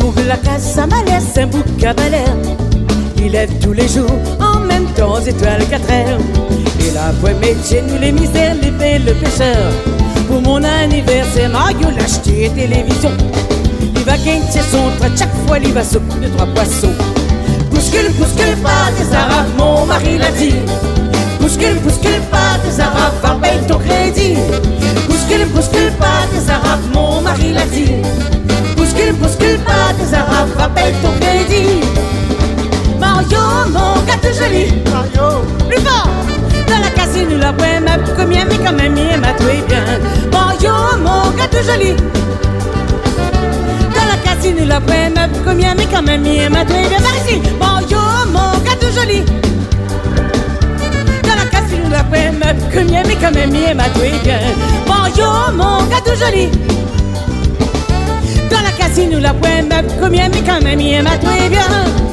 Pour 0.00 0.14
la 0.26 0.36
casse 0.38 0.78
à 0.78 0.86
malaise, 0.86 1.38
un 1.38 1.46
bouc 1.46 1.84
à 1.84 1.92
balère. 1.92 2.36
Il 3.18 3.32
lève 3.32 3.52
tous 3.60 3.72
les 3.72 3.86
jours, 3.86 4.18
en 4.40 4.60
même 4.60 4.86
temps, 4.96 5.20
étoile 5.20 5.64
4 5.68 5.90
heures. 5.92 6.20
La 6.94 7.12
voix 7.20 7.32
métier, 7.34 7.82
nous 7.82 7.98
les 7.98 8.12
misères, 8.12 8.54
les 8.54 8.72
fait 8.78 8.98
le 8.98 9.12
pêcheur. 9.14 9.72
Pour 10.28 10.40
mon 10.42 10.62
anniversaire, 10.62 11.50
Mario 11.50 11.88
l'acheter 11.96 12.50
télévision. 12.54 13.12
Il 13.94 14.02
va 14.04 14.16
gagner 14.18 14.42
son 14.52 14.90
train, 14.98 15.14
chaque 15.16 15.34
fois, 15.46 15.58
il 15.58 15.72
va 15.72 15.84
sauter 15.84 16.18
de 16.22 16.28
trois 16.36 16.46
poissons. 16.46 16.92
Bouscule, 17.70 18.10
bouscule 18.18 18.56
pas 18.62 18.90
des 18.98 19.14
arabes, 19.14 19.50
mon 19.58 19.86
mari 19.86 20.18
l'a 20.18 20.30
dit. 20.32 20.54
Bouscule, 21.40 21.78
bouscule 21.82 22.22
pas 22.30 22.58
des 22.64 22.80
arabes, 22.80 23.14
va 23.22 23.34
payer 23.42 23.60
ton 23.68 23.78
crédit. 23.78 24.36
Bouscule, 25.08 25.46
bouscule 25.54 25.92
pas 25.98 26.26
des 26.32 26.50
arabes, 26.50 26.80
mon 26.94 27.20
mari 27.20 27.52
l'a 27.52 27.66
dit 27.66 28.02
bouscule, 28.86 29.12
bouscule 29.14 29.58
pas 29.60 29.92
tes 29.98 30.14
arabes, 30.14 30.50
rappelle 30.56 30.94
ton 31.02 31.12
crédit. 31.20 31.80
Mario, 32.98 33.38
mon 33.68 34.02
gâteau 34.06 34.32
joli. 34.32 34.72
Mario, 34.92 35.42
plus 35.68 35.80
fort 35.80 36.05
d'après 37.46 37.80
ma 37.80 37.96
première, 37.98 38.44
mais 38.46 38.58
quand 38.58 38.72
même, 38.72 38.96
il 38.96 39.20
m'a 39.20 39.32
trouvé 39.34 39.62
bien. 39.68 39.84
Bonjour, 40.32 40.98
mon 40.98 41.30
gars 41.36 41.46
tout 41.48 41.64
joli. 41.70 41.92
Dans 43.94 44.06
la 44.10 44.16
casino, 44.24 44.64
l'après 44.66 45.10
ma 45.10 45.28
première, 45.44 45.76
mais 45.76 45.86
quand 45.86 46.02
même, 46.02 46.26
il 46.26 46.50
m'a 46.50 46.64
trouvé 46.64 46.88
bien. 46.88 46.98
Par 47.06 47.16
ici, 47.20 47.40
bonjour, 47.60 48.10
mon 48.34 48.50
gars 48.64 48.78
tout 48.80 48.92
joli. 48.98 49.22
Dans 51.22 51.36
la 51.40 51.46
casino, 51.52 51.88
d'après 51.88 52.32
ma 52.32 52.52
première, 52.72 53.06
mais 53.06 53.16
quand 53.22 53.32
même, 53.32 53.54
il 53.54 53.76
m'a 53.76 53.88
trouvé 53.90 54.10
bien. 54.24 54.40
Bonjour, 54.92 55.52
mon 55.54 55.84
gars 55.90 56.02
tout 56.04 56.18
joli. 56.18 56.48
Dans 58.50 58.62
la 58.68 58.72
casino, 58.76 59.20
l'après 59.20 59.62
ma 59.62 59.84
première, 59.84 60.30
mais 60.30 60.42
quand 60.44 60.62
même, 60.64 60.80
il 60.80 61.00
m'a 61.00 61.16
trouvé 61.16 61.48
bien. 61.48 62.05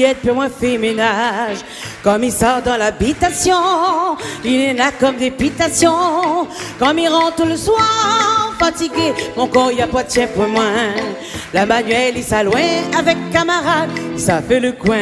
Il 0.00 0.04
est 0.04 0.14
peu 0.14 0.32
moins 0.32 0.48
fait 0.48 0.78
ménage. 0.78 1.58
Comme 2.02 2.24
il 2.24 2.32
sort 2.32 2.62
dans 2.64 2.76
l'habitation, 2.76 4.16
il 4.44 4.60
est 4.60 4.72
là 4.72 4.90
comme 4.98 5.16
dépitation. 5.16 6.46
Comme 6.78 6.98
il 6.98 7.08
rentre 7.08 7.44
le 7.44 7.56
soir, 7.56 8.54
fatigué, 8.58 9.12
mon 9.36 9.46
corps 9.46 9.72
y 9.72 9.82
a 9.82 9.86
pas 9.86 10.02
de 10.02 10.08
tien 10.08 10.26
pour 10.34 10.48
moi. 10.48 10.64
La 11.52 11.66
manuelle, 11.66 12.14
il 12.16 12.24
s'alloin 12.24 12.60
avec 12.98 13.18
camarade, 13.30 13.90
ça 14.16 14.40
fait 14.40 14.60
le 14.60 14.72
coin. 14.72 14.96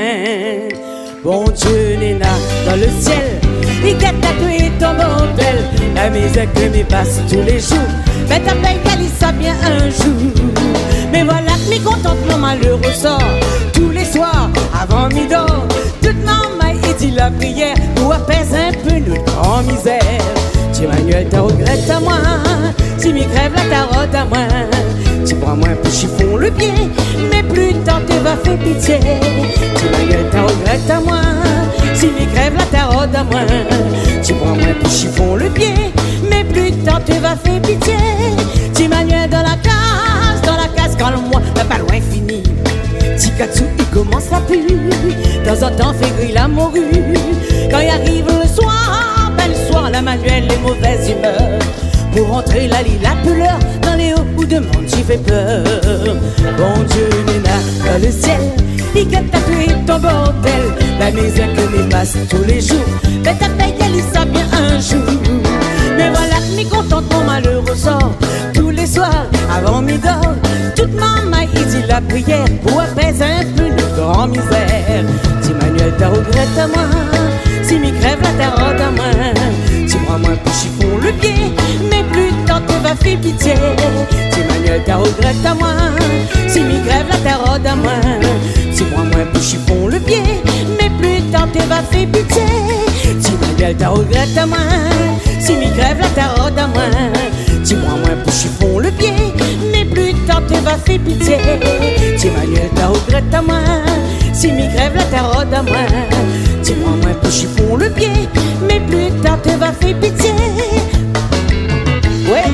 Bon 1.23 1.45
Dieu, 1.45 1.97
Néna, 1.99 2.27
dans 2.67 2.77
le 2.77 2.89
ciel, 3.01 3.41
il 3.85 3.97
guette 3.99 4.21
tatoué 4.21 4.73
ton 4.81 4.95
modèle. 4.95 5.65
La 5.95 6.11
misère 6.11 6.53
que 6.55 6.77
me 6.77 6.85
passe 6.85 7.21
tous 7.31 7.43
les 7.43 7.61
jours, 7.61 7.79
mais 8.29 8.41
ta 8.41 8.53
il 9.01 9.09
ça 9.21 9.31
bien 9.33 9.55
un 9.65 9.91
jour. 9.91 10.33
Mais 11.13 11.23
voilà 11.23 11.53
que 11.53 11.71
mes 11.71 11.81
contentements 11.81 12.39
malheureux 12.39 12.93
sort 12.93 13.23
tous 13.73 13.91
les 13.91 14.05
soirs 14.05 14.51
avant 14.81 15.09
midi. 15.09 15.35
Toute 16.03 16.25
maman 16.25 16.73
et 16.73 16.95
dit 16.95 17.11
la 17.11 17.31
prière 17.31 17.77
pour 17.97 18.13
apaiser 18.13 18.57
un 18.57 18.73
peu 18.73 18.99
notre 19.11 19.25
grand 19.25 19.63
misère. 19.63 20.01
Tu 20.73 20.87
Manuel, 20.87 21.29
ta 21.29 21.41
regrette 21.43 21.91
à 21.91 22.01
moi. 22.01 22.19
Si 22.99 23.13
mi 23.13 23.27
crève 23.27 23.53
la 23.55 23.65
tarotte 23.65 24.15
à 24.15 24.25
moi. 24.25 24.39
Tu 25.27 25.35
prends 25.35 25.57
moi 25.57 25.69
un 25.69 25.77
peu 25.77 25.91
chiffon 25.91 26.37
le 26.37 26.51
pied, 26.51 26.73
mais 27.31 27.43
plus 27.43 27.75
tard 27.85 28.01
tu 28.09 28.17
vas 28.19 28.37
faire 28.37 28.59
pitié. 28.59 28.99
Tu 29.77 29.85
Manuel, 29.91 30.31
ta 30.31 30.43
regrette 30.43 30.91
à 30.91 31.01
moi. 31.01 31.21
Si 31.95 32.07
mi 32.07 32.27
crève 32.33 32.55
la 32.57 32.65
tarotte 32.65 33.15
à 33.15 33.25
moi. 33.25 33.41
Tu 34.23 34.35
prends 34.35 34.55
moi 34.55 34.69
un 34.71 34.83
peu 34.83 34.89
chiffon 34.89 35.37
le 35.37 35.49
pied, 35.51 35.75
mais 36.31 36.45
plus 36.45 36.73
tard 36.85 37.01
tu 37.05 37.13
vas 37.15 37.37
faire 37.37 37.61
pitié. 37.63 37.95
Tikatsu, 43.19 43.65
il 43.79 43.85
commence 43.87 44.33
à 44.33 44.41
puer. 44.41 44.65
Dans 45.45 45.65
un 45.65 45.71
temps, 45.73 45.93
fait 45.95 46.11
gris 46.19 46.33
la. 46.33 46.47
Quand 47.71 47.81
il 47.81 47.89
arrive 47.89 48.27
le 48.27 48.49
soir, 48.49 49.33
belle 49.37 49.57
soir, 49.69 49.91
la 49.91 50.01
manuelle, 50.03 50.45
les 50.49 50.57
mauvaises 50.59 51.11
humeurs. 51.11 51.59
Pour 52.15 52.29
rentrer 52.29 52.69
la 52.69 52.83
lit, 52.83 52.99
la 53.03 53.11
pleure 53.23 53.59
dans 53.83 53.97
les 53.97 54.15
hauts 54.15 54.27
où 54.37 54.45
demande, 54.45 54.87
j'y 54.87 55.03
fais 55.03 55.19
peur. 55.19 55.63
Bon 56.57 56.83
Dieu, 56.91 57.09
Nina, 57.27 57.59
dans 57.85 58.03
le 58.05 58.11
ciel, 58.11 58.41
il 58.95 59.15
a 59.15 59.21
tatoué 59.21 59.67
ton 59.87 59.99
bordel. 59.99 60.73
La 60.99 61.11
misère 61.11 61.49
que 61.55 61.77
me 61.77 61.89
passe 61.89 62.17
tous 62.31 62.45
les 62.47 62.61
jours. 62.61 62.79
Mais 63.25 63.35
ta 63.35 63.49
paye, 63.51 63.75
elle 63.81 64.03
ça 64.13 64.25
bien 64.25 64.47
un 64.53 64.81
jour. 64.81 65.03
Mais 65.97 66.11
voilà, 66.11 66.41
mi 66.57 66.65
contentement 66.65 67.25
malheureux 67.27 67.77
sort 67.77 68.13
tous 68.55 68.71
les 68.71 68.87
soirs 68.87 69.27
avant 69.55 69.83
midi. 69.83 70.09
Toute 70.77 70.91
dit 70.91 71.38
la 71.99 72.07
prière 72.07 72.45
pour 72.63 72.81
apaiser 72.81 73.25
un 73.25 73.45
peu 73.57 73.69
de 73.71 74.01
grand 74.01 74.29
misère. 74.29 75.05
Si 75.43 75.53
Manuel 75.53 75.93
regrette 76.01 76.59
à 76.59 76.67
moi, 76.69 76.87
si 77.63 77.79
mi 77.79 77.93
crève 77.93 78.21
la 78.23 78.33
terre 78.39 78.55
à 78.57 78.91
moi, 78.91 79.07
si 79.87 79.97
moi 80.07 80.19
moi 80.19 80.31
plus 80.45 80.55
chiffon 80.61 80.99
le 81.03 81.13
pied, 81.13 81.53
mais 81.91 82.05
plus 82.13 82.33
tard 82.47 82.63
tu 82.69 82.75
vas 82.83 82.95
faire 82.95 83.19
pitié. 83.19 83.55
Si 84.33 84.41
Manuel 84.49 84.83
ta 84.85 84.97
regrette 84.97 85.45
à 85.45 85.55
moi, 85.55 85.75
si 86.47 86.61
mi 86.61 86.81
crève 86.87 87.09
la 87.11 87.17
terre 87.17 87.41
à 87.45 87.75
moi, 87.75 87.93
si 88.73 88.85
moi 88.85 89.05
moi 89.13 89.25
plus 89.33 89.43
chiffon 89.43 89.89
le 89.89 89.99
pied, 89.99 90.23
mais 90.79 90.91
plus 91.01 91.23
tard 91.33 91.49
tu 91.53 91.61
vas 91.71 91.83
faire 91.91 92.07
pitié. 92.07 92.45
Si 93.21 93.33
Manuel 93.41 93.77
ta 93.77 93.89
regrette 93.89 94.37
à 94.37 94.47
moi, 94.47 94.59
si 95.41 95.53
mi 95.53 95.71
crève 95.77 95.99
la 96.01 96.09
terre 96.09 96.35
à 96.47 96.67
moi, 96.69 96.83
si 97.65 97.75
moi 97.75 97.91
moi 98.03 98.15
plus 98.25 98.33
chiffon 98.33 98.79
le 98.79 98.88
tu 100.47 100.55
vas 100.61 100.77
faire 100.77 100.99
pitié. 101.01 101.37
Si 102.17 102.31
Manuel 102.31 102.71
ta 102.75 102.89
regrette 102.89 103.35
à 103.35 103.43
moi, 103.43 103.61
si 104.33 104.53
mi 104.53 104.69
crève 104.75 104.95
la 104.95 105.05
terre 105.05 105.31
à 105.39 105.63
moi, 105.63 105.77
si 106.63 106.75
moi 106.75 106.91
moi 107.03 107.11
plus 107.23 107.33
chiffon 107.33 107.77
le 107.77 107.91
pied, 107.91 108.11
mais 108.67 108.81
plus 108.81 109.11
tard 109.23 109.39
tu 109.43 109.51
vas 109.51 109.73
faire 109.73 109.99
pitié. 109.99 110.33
Ouais, 112.31 112.45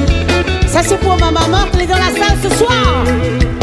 ça 0.67 0.81
c'est 0.83 0.99
pour 0.99 1.17
ma 1.19 1.31
maman 1.31 1.65
qui 1.73 1.83
est 1.83 1.87
dans 1.87 1.95
la 1.97 2.13
salle 2.19 2.39
ce 2.43 2.57
soir. 2.57 3.54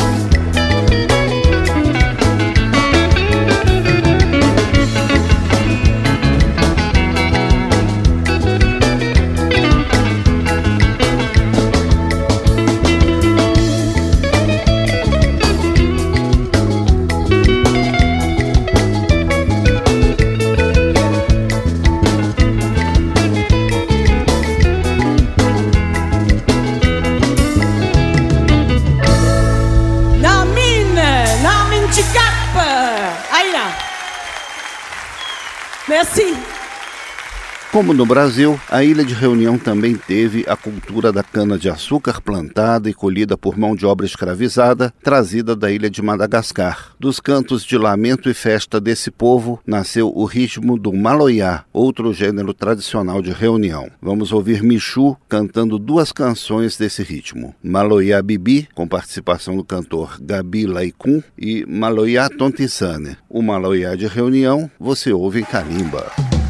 Como 37.82 37.96
no 37.96 38.06
Brasil, 38.06 38.60
a 38.70 38.84
Ilha 38.84 39.04
de 39.04 39.16
Reunião 39.16 39.58
também 39.58 39.96
teve 39.96 40.46
a 40.48 40.56
cultura 40.56 41.12
da 41.12 41.24
cana-de-açúcar 41.24 42.22
plantada 42.22 42.88
e 42.88 42.94
colhida 42.94 43.36
por 43.36 43.58
mão 43.58 43.76
de 43.76 43.88
obra 43.88 44.06
escravizada, 44.06 44.94
trazida 45.02 45.56
da 45.56 45.72
ilha 45.72 45.90
de 45.90 46.00
Madagascar. 46.00 46.94
Dos 47.00 47.20
cantos 47.20 47.66
de 47.66 47.80
lamento 47.80 48.30
e 48.30 48.36
festa 48.36 48.80
desse 48.80 49.10
povo, 49.10 49.60
nasceu 49.66 50.14
o 50.16 50.26
ritmo 50.26 50.78
do 50.78 50.94
maloiá, 50.94 51.66
outro 51.74 52.14
gênero 52.14 52.54
tradicional 52.54 53.20
de 53.20 53.32
Reunião. 53.32 53.90
Vamos 54.00 54.32
ouvir 54.32 54.62
Michu 54.62 55.18
cantando 55.28 55.80
duas 55.80 56.12
canções 56.12 56.78
desse 56.78 57.02
ritmo: 57.02 57.56
Maloiá 57.64 58.22
Bibi, 58.22 58.70
com 58.76 58.88
participação 58.88 59.58
do 59.58 59.64
cantor 59.64 60.20
Gabi 60.22 60.68
Laikum, 60.68 61.24
e 61.36 61.66
Maloiá 61.66 62.30
Tontisane. 62.30 63.18
O 63.28 63.42
maloiá 63.42 63.96
de 63.96 64.06
Reunião 64.06 64.70
você 64.80 65.12
ouve 65.12 65.40
em 65.40 65.44
Calimba. 65.44 66.41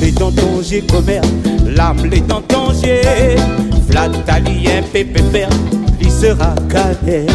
Les 0.00 0.12
dans 0.12 0.32
j'ai 0.62 0.82
commère, 0.82 1.22
l'âme 1.66 2.04
les 2.10 2.20
dans 2.20 2.42
j'ai 2.82 3.36
Flatalien 3.88 4.82
pépépère, 4.92 5.48
lui 6.00 6.10
sera 6.10 6.54
cadet. 6.68 7.26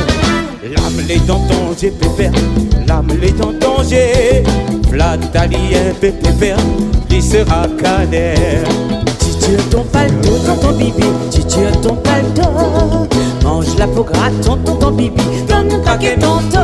L'âme 0.63 1.05
les 1.07 1.19
dans 1.19 1.41
j'ai 1.79 1.91
pépère, 1.91 2.31
l'âme 2.87 3.07
les 3.21 3.31
dans 3.31 3.83
j'ai 3.87 4.43
Flatalien 4.89 5.93
pépépère, 5.99 6.57
lui 7.09 7.21
sera 7.21 7.67
cadet. 7.81 8.63
Tu 9.39 9.55
as 9.55 9.63
ton 9.71 9.85
dans 10.47 10.55
ton 10.55 10.71
bibi, 10.77 11.03
tu 11.31 11.65
as 11.65 11.71
ton 11.77 11.95
paletot, 11.95 13.07
Mange 13.43 13.75
la 13.77 13.87
peau 13.87 14.03
gratte, 14.03 14.39
tonton, 14.45 14.75
ton 14.75 14.91
bibi, 14.91 15.21
donne 15.49 15.71
un 15.71 15.79
paquet 15.79 16.15
tonton. 16.15 16.59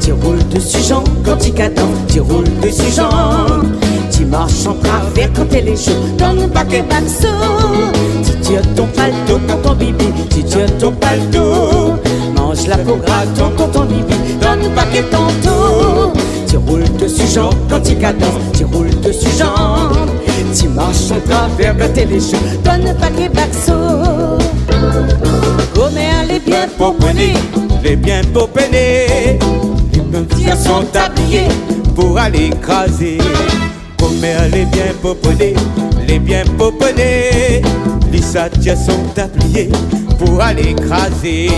Tu 0.00 0.12
roules 0.12 0.46
dessus 0.52 0.82
Jean 0.88 1.04
quand 1.24 1.36
tu 1.36 1.52
cadans, 1.52 1.92
tu 2.08 2.20
roules 2.20 2.44
dessus 2.60 2.90
Jean. 2.94 3.62
Tu 4.10 4.24
marches 4.24 4.66
en 4.66 4.74
travers 4.74 5.32
quand 5.34 5.52
elle 5.52 5.68
est 5.68 5.76
chaud, 5.76 5.92
donne 6.18 6.42
un 6.42 6.48
paquet 6.48 6.82
baxo. 6.82 7.28
Tu 8.24 8.32
tires 8.40 8.74
ton 8.74 8.86
palto, 8.86 9.38
ton 9.62 9.74
bibi, 9.74 10.06
tu 10.30 10.42
tires 10.42 10.78
ton 10.78 10.92
palto. 10.92 11.96
Mange 12.34 12.66
la 12.66 12.78
peau 12.78 12.96
gratte, 12.96 13.34
tonton, 13.36 13.68
ton 13.72 13.84
bibi, 13.84 14.14
donne 14.40 14.66
un 14.66 14.74
paquet 14.74 15.04
tonton. 15.10 16.12
Tu 16.48 16.56
roules 16.56 16.96
dessus 16.98 17.26
Jean 17.34 17.50
quand 17.68 17.80
tu 17.80 17.94
cadans, 17.96 18.26
tu 18.56 18.64
roules 18.64 19.00
dessus 19.00 19.28
Jean. 19.38 19.90
Tu 20.58 20.68
marches 20.68 21.10
en 21.10 21.20
travers 21.28 21.76
quand 21.76 21.96
elle 21.96 22.12
est 22.12 22.20
chaud, 22.20 22.38
donne 22.64 22.86
un 22.88 22.94
paquet 22.94 23.28
baxo. 23.28 23.72
Gomère 25.74 26.24
les 26.28 26.40
bien 26.40 26.66
poponnés, 26.78 27.34
les 27.82 27.96
bien 27.96 28.22
poponnés. 28.32 29.38
Les 29.92 30.22
petits 30.22 30.64
sont 30.64 30.86
habillés 30.94 31.48
pour 31.94 32.18
aller 32.18 32.46
écraser. 32.46 33.18
Les 34.08 34.64
bien 34.66 34.92
poponnés, 35.02 35.54
les 36.06 36.20
bien 36.20 36.44
poponnés. 36.56 37.60
Les 38.12 38.22
satias 38.22 38.76
sont 38.76 39.20
habillés 39.20 39.68
pour 40.18 40.40
aller 40.40 40.70
écraser. 40.70 41.50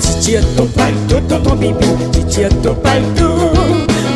Tu 0.00 0.20
tires 0.20 0.54
ton 0.56 0.66
palto, 0.66 1.20
ton 1.28 1.40
ton 1.40 1.54
bibi, 1.54 1.86
tu 2.12 2.24
tires 2.24 2.48
ton 2.62 2.74
palto. 2.74 3.28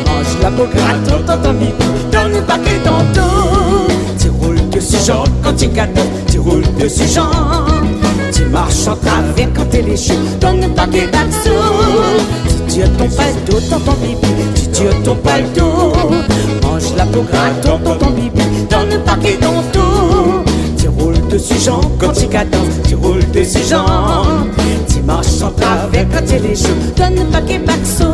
Mange 0.07 0.43
la 0.43 0.51
peau 0.51 0.67
gratte, 0.75 1.25
ton 1.27 1.37
ton 1.37 1.53
bibi, 1.53 1.73
donne 2.11 2.35
un 2.35 2.43
paquet 2.43 2.81
tantôt. 2.85 3.87
Tu 4.19 4.29
roules 4.29 4.69
dessus 4.71 5.07
Jean 5.07 5.25
quand 5.45 5.55
tu 5.55 5.69
cadres, 5.69 6.03
tu 6.31 6.41
roules 6.41 6.65
dessus 6.81 7.09
Jean. 7.15 7.31
Tu 8.33 8.45
marches 8.47 8.89
en 8.89 8.97
travers 8.97 9.49
quand 9.55 9.73
est 9.73 9.97
chaude, 9.97 10.39
donne 10.41 10.65
un 10.65 10.69
paquet. 10.69 11.09
Tu 12.49 12.73
tires 12.75 12.97
ton 12.97 13.09
palto, 13.09 13.61
ton 13.71 13.79
ton 13.79 13.93
tu 14.83 14.89
tires 14.89 15.03
ton 15.03 15.15
palto. 15.17 15.93
Mange 16.63 16.95
la 16.97 17.05
peau 17.07 17.23
gratte, 17.23 17.61
ton 17.63 17.79
ton 17.79 18.11
bibi, 18.11 18.43
donne 18.71 18.93
un 18.93 18.99
paquet 19.01 19.39
tantôt. 19.41 20.45
Tu 20.79 20.89
roules 20.89 21.29
dessus 21.29 21.59
Jean 21.65 21.81
quand 21.99 22.13
tu 22.13 22.27
cadres, 22.27 22.59
tu 22.87 22.95
roules 22.95 23.31
dessus 23.33 23.65
Jean. 23.69 24.47
Tu 24.89 25.01
marches 25.03 25.43
en 25.43 25.51
travers 25.51 26.07
quand 26.13 26.33
elle 26.33 26.47
est 26.47 26.57
chaude, 26.57 26.95
donne 26.97 27.19
un 27.19 27.31
paquet 27.31 27.59
d'axo. 27.59 28.05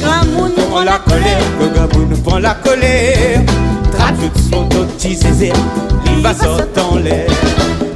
Gramoun 0.00 0.52
prend 0.70 0.84
la 0.84 0.98
colère, 0.98 1.42
Gogabou 1.60 2.06
nous 2.10 2.18
prend 2.18 2.38
la 2.38 2.54
colère. 2.54 3.42
Trafic 3.92 4.32
son 4.50 4.64
petit 4.66 5.14
zézé, 5.16 5.52
il 6.06 6.22
va 6.22 6.34
sauter 6.34 6.80
en 6.80 6.96
l'air. 6.96 7.28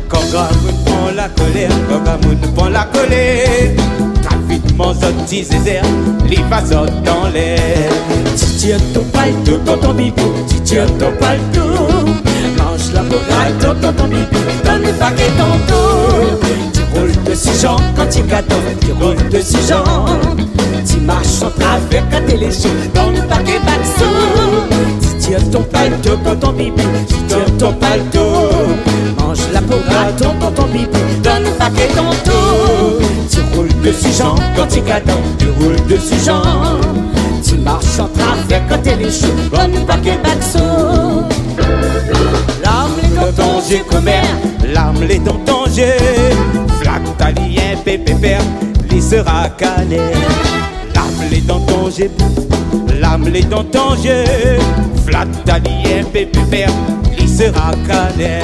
Gogabou 0.09 0.73
prend 0.85 1.11
la 1.15 1.29
colère, 1.29 1.71
Gogabou 1.89 2.35
nous 2.43 2.53
prend 2.53 2.69
la 2.69 2.85
colère. 2.85 4.10
Mon 4.77 4.95
petit 4.95 5.45
zézé, 5.45 5.81
il 6.31 6.45
va 6.45 6.59
en 6.59 7.29
l'air. 7.29 7.91
Tu 8.37 8.47
tires 8.57 8.93
ton 8.95 9.05
palto, 9.13 9.59
ton 9.65 9.77
ton 9.77 9.95
bibi, 9.95 10.23
tu 10.49 10.61
tires 10.61 10.87
ton 10.99 11.13
palto. 11.21 11.63
Mange 12.57 12.93
la 12.95 13.03
bourraille, 13.03 13.53
ton 13.61 13.75
ton 13.75 13.93
ton 13.93 14.09
bibi, 14.09 14.25
donne 14.65 14.83
le 14.83 14.93
paquet 14.93 15.31
tonton. 15.37 16.39
Tu 16.73 16.81
roules 16.99 17.25
dessus 17.25 17.61
Jean 17.61 17.77
quand 17.97 18.09
tu 18.09 18.23
gâteaux, 18.23 18.57
tu 18.81 18.93
roules 18.93 19.29
dessus 19.31 19.59
Jean. 19.69 19.85
Tu 20.87 20.97
marches 21.01 21.43
en 21.43 21.51
travers 21.51 22.09
quand 22.11 22.27
t'es 22.27 22.37
les 22.37 22.51
choux, 22.51 22.69
dans 22.95 23.11
le 23.11 23.21
paquet 23.29 23.61
baxo. 23.67 24.09
Tu 25.01 25.19
tires 25.19 25.51
ton 25.51 25.63
palto, 25.63 26.17
ton 26.25 26.37
ton 26.37 26.53
bibi, 26.53 26.83
tu 27.09 27.15
tires 27.29 27.57
ton 27.59 27.73
palto. 27.75 28.21
Mange 29.19 29.41
la 29.53 29.61
bourraille, 29.61 30.15
ton 30.19 30.35
ton 30.41 30.51
ton 30.53 30.67
bibi, 30.69 30.89
donne 31.23 31.45
le 31.45 31.51
paquet 31.59 31.89
tonton. 31.95 33.05
Tu 33.31 33.41
roules 33.55 33.70
quand 34.91 35.13
tu 35.39 35.47
roules 35.59 35.87
dessus 35.87 36.25
Jean. 36.25 36.43
Tu 37.43 37.57
marches 37.57 37.99
en 37.99 38.09
quand 38.69 38.87
elle 38.87 39.03
est 39.03 39.11
chaude, 39.11 39.51
bonne 39.51 39.87
paquet 39.87 40.19
d'axo. 40.23 40.59
L'arme 42.63 42.93
les 43.03 43.17
Dans 43.17 43.33
ton 43.33 43.85
commère, 43.89 44.25
l'arme 44.75 45.05
les 45.05 45.19
dans 45.19 45.39
ton 45.47 45.65
jeu. 45.67 45.95
Flac 46.81 47.03
talien, 47.19 47.77
pépé 47.85 48.15
père, 48.15 48.43
les 48.91 49.01
sera 49.01 49.49
calé. 49.51 50.01
L'arme 50.95 51.31
les 51.31 51.41
dans 51.41 51.61
ton 51.61 51.91
jeu, 51.91 52.11
l'arme 53.01 53.29
les 53.29 53.43
dans 53.43 53.65
ton 53.65 53.95
jeu. 53.97 54.25
Flac 55.07 55.29
talien, 55.45 56.05
pépé 56.13 56.41
père, 56.51 56.73
les 57.19 57.27
sera 57.27 57.73
calé. 57.87 58.41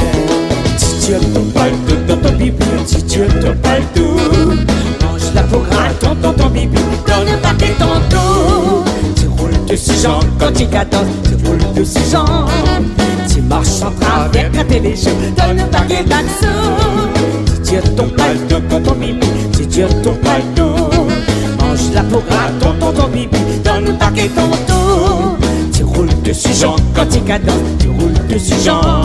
Tu 0.79 1.07
tires 1.07 1.21
ton 1.33 1.45
palto, 1.53 1.95
dans 2.09 2.17
ton 2.17 2.37
bibi, 2.37 2.65
tu 2.89 3.03
tires 3.03 3.41
ton 3.41 3.55
palto. 3.63 4.96
La 5.37 5.43
peau 5.43 5.59
gratte, 5.59 5.99
ton 6.01 6.15
ton 6.15 6.33
ton 6.33 6.49
bibi, 6.49 6.79
donne 7.07 7.29
un 7.29 7.37
paquet 7.43 7.75
tantôt. 7.79 8.85
Tu 9.17 9.27
roules 9.27 9.67
dessus 9.69 10.01
Jean 10.03 10.21
quand 10.39 10.51
tu 10.51 10.67
cadasses, 10.67 11.03
tu 11.25 11.47
roules 11.47 11.75
dessus 11.75 12.11
Jean. 12.11 12.25
Tu 13.29 13.43
marches 13.43 13.83
en 13.83 13.91
travers 14.01 14.51
quand 14.51 14.67
t'es 14.67 14.97
cheveux, 14.97 15.33
donne 15.37 15.61
un 15.61 15.67
paquet 15.67 16.05
d'axo. 16.05 16.49
Tu 17.45 17.61
tires 17.61 17.95
ton 17.97 18.09
palto, 18.09 18.61
ton 18.71 18.81
ton 18.81 18.95
bibi, 18.95 19.27
tu 19.53 19.67
tires 19.67 20.03
ton 20.03 20.15
palto. 20.15 20.65
Mange 21.61 21.93
la 21.93 22.03
peau 22.05 22.23
gratte, 22.27 22.59
ton 22.59 22.73
ton 22.81 22.93
ton 22.93 23.09
bibi, 23.09 23.37
donne 23.63 23.89
un 23.89 23.93
paquet 23.93 24.31
tantôt. 24.35 25.37
Tu 25.75 25.85
roules 25.85 26.23
dessus 26.25 26.55
Jean 26.59 26.77
quand 26.95 27.07
tu 27.11 27.21
cadasses, 27.21 27.77
tu 27.79 27.89
roules 27.89 28.27
dessus 28.27 28.65
Jean. 28.65 29.03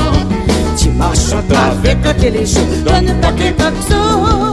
Tu 0.77 0.91
marches 0.91 1.33
en 1.33 1.53
travers 1.53 1.97
quand 2.01 2.23
est 2.23 2.45
chaude, 2.45 2.85
donne 2.85 3.09
un 3.09 3.15
paquet 3.15 3.53
d'axo. 3.57 4.50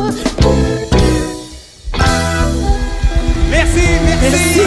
Merci, 3.74 3.86
merci. 4.20 4.60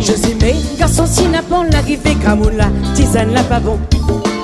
Josimé, 0.00 0.54
garçon 0.78 1.06
sinapon, 1.06 1.64
l'arrivée 1.72 2.14
Gramoula, 2.20 2.68
tisane 2.94 3.32
la 3.32 3.42
pavon. 3.42 3.78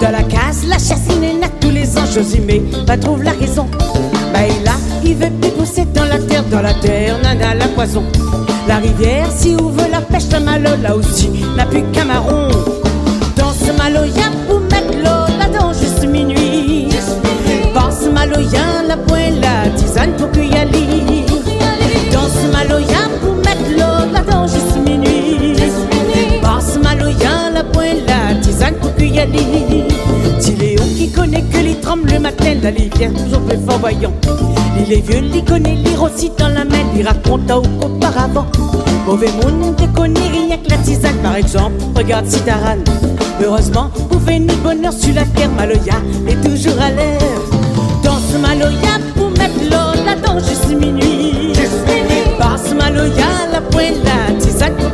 Dans 0.00 0.10
la 0.10 0.22
case, 0.22 0.64
la 0.66 0.78
chassine 0.78 1.22
est 1.22 1.34
nat 1.34 1.48
tous 1.60 1.70
les 1.70 1.96
ans. 1.98 2.06
Josimé, 2.12 2.62
pas 2.86 2.96
trouve 2.96 3.22
la 3.22 3.32
raison. 3.32 3.66
Bah 4.32 4.40
il 4.46 4.66
a, 4.66 4.72
il 5.04 5.16
veut 5.16 5.30
plus 5.40 5.50
pousser 5.50 5.84
dans 5.94 6.04
la 6.04 6.18
terre, 6.18 6.44
dans 6.44 6.62
la 6.62 6.74
terre, 6.74 7.18
nana 7.22 7.54
la 7.54 7.68
poison. 7.68 8.04
La 8.70 8.76
rivière, 8.76 9.26
si 9.36 9.56
ouvre 9.56 9.82
la 9.90 10.00
pêche, 10.00 10.30
la 10.30 10.38
malo, 10.38 10.70
là 10.80 10.94
aussi, 10.94 11.28
n'a 11.56 11.66
plus 11.66 11.82
qu'un 11.90 12.04
marron. 12.04 12.46
Dans 13.34 13.52
ce 13.52 13.72
malo, 13.72 14.04
y'a 14.04 14.29
pour 28.68 28.90
Léon 30.58 30.84
qui 30.96 31.10
connaît 31.10 31.42
que 31.42 31.58
les 31.58 31.74
trembles 31.76 32.10
le 32.12 32.18
matin, 32.18 32.54
la 32.62 32.70
rivière 32.70 33.12
toujours 33.12 33.40
plus 33.42 33.58
fort 33.66 33.78
voyant. 33.78 34.12
Il 34.78 34.92
est 34.92 35.00
vieux, 35.00 35.22
il 35.34 35.44
connaît 35.44 35.74
lire 35.74 36.02
aussi 36.02 36.30
dans 36.38 36.48
la 36.48 36.64
main, 36.64 36.84
il 36.94 37.06
raconte 37.06 37.50
au 37.50 37.62
qu'auparavant. 37.62 38.46
Mauvais 39.06 39.30
monde 39.42 39.80
ne 39.80 39.86
connaît 39.96 40.28
rien 40.28 40.58
que 40.58 40.70
la 40.70 40.76
tisane, 40.78 41.16
par 41.22 41.36
exemple. 41.36 41.76
Regarde 41.96 42.26
Citaran. 42.26 42.78
Heureusement, 43.42 43.90
vous 44.10 44.18
venez 44.18 44.54
bonheur 44.62 44.92
sur 44.92 45.14
la 45.14 45.24
terre, 45.24 45.50
Maloya 45.56 45.94
est 46.28 46.40
toujours 46.46 46.80
à 46.80 46.90
l'air. 46.90 47.18
Dans 48.04 48.18
ce 48.18 48.36
Maloya, 48.36 48.98
pour 49.16 49.30
mettre 49.30 49.60
l'eau 49.70 50.04
là-dedans, 50.04 50.38
juste 50.38 50.68
minuit. 50.68 51.54
Par 52.38 52.58
ce 52.58 52.74
Maloya, 52.74 53.26
la 53.52 53.60
poêle, 53.62 53.94
la 54.04 54.34
tisane 54.34 54.74
pour 54.74 54.90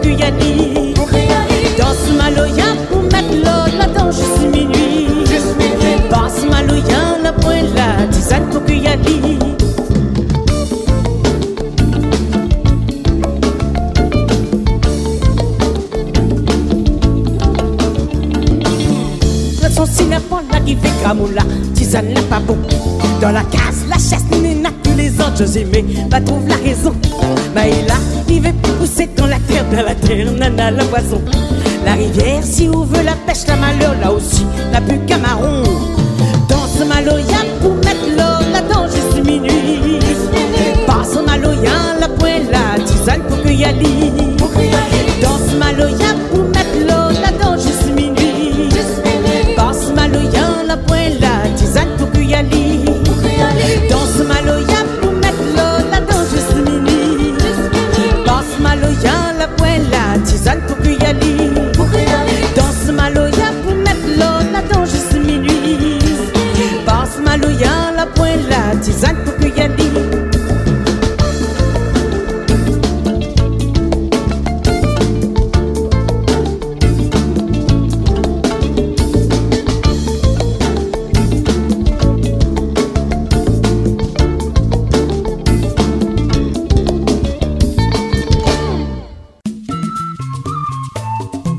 Dans 23.20 23.30
la 23.30 23.42
case, 23.44 23.86
la 23.88 23.96
chasse 23.96 24.24
n'a 24.30 24.70
tous 24.82 24.96
les 24.96 25.10
ans, 25.20 25.34
Josimé, 25.36 25.84
va 26.10 26.20
trouve 26.20 26.46
la 26.46 26.56
raison. 26.56 26.94
Maïla, 27.54 27.94
il 28.28 28.40
plus 28.42 28.52
pousser 28.78 29.08
dans 29.16 29.26
la 29.26 29.38
terre, 29.40 29.64
dans 29.70 29.82
la 29.82 29.94
terre, 29.94 30.30
nana 30.32 30.70
la 30.70 30.84
poisson. 30.84 31.20
La 31.84 31.94
rivière, 31.94 32.42
si 32.44 32.68
on 32.72 32.84
veut 32.84 33.02
la 33.02 33.14
pêche, 33.26 33.46
la 33.48 33.56
malheur, 33.56 33.94
là 34.00 34.12
aussi, 34.12 34.44
n'a 34.72 34.80
plus 34.80 34.98
qu'un 35.06 35.18
marron. 35.18 35.62
Dans 36.48 36.66
ce 36.66 36.84
malo, 36.84 37.12
La 42.00 42.08
pwen 42.18 42.46
la 42.52 42.62
tizan 42.86 43.20
pou 43.26 43.50
yali 43.50 44.36
Dans 45.22 45.46
malo 45.58 45.86
yan 46.00 46.18
pou 46.30 46.46
met 46.54 46.70
lo 46.88 46.98
la 47.22 47.30
dan 47.40 47.58
jis 47.58 47.82
mini 47.96 48.68
Dans 49.56 49.80
malo 49.96 50.20
yan 50.34 50.66
la 50.68 50.76
pwen 50.86 51.18
la 51.20 51.32
tizan 51.58 51.88
pou 51.98 52.22
yali 52.22 52.84
Dans 53.90 54.14
malo 54.30 54.56
yan 54.70 54.86
pou 55.00 55.10
met 55.22 55.38
lo 55.56 55.68
la 55.90 56.00
dan 56.08 56.22
jis 56.30 56.50
mini 56.62 57.34
Dans 58.26 58.50
malo 58.62 58.90
yan 59.02 59.42
la 59.42 59.48
pwen 59.58 59.90
la 59.90 60.04
tizan 60.24 60.62
pou 60.68 60.78
ki 60.84 60.94
yali 61.02 61.34
Dans 62.54 62.80
la 62.94 63.10
la 63.10 63.26
la 68.50 69.25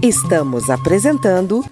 Estamos 0.07 0.69
apresentando 0.69 1.65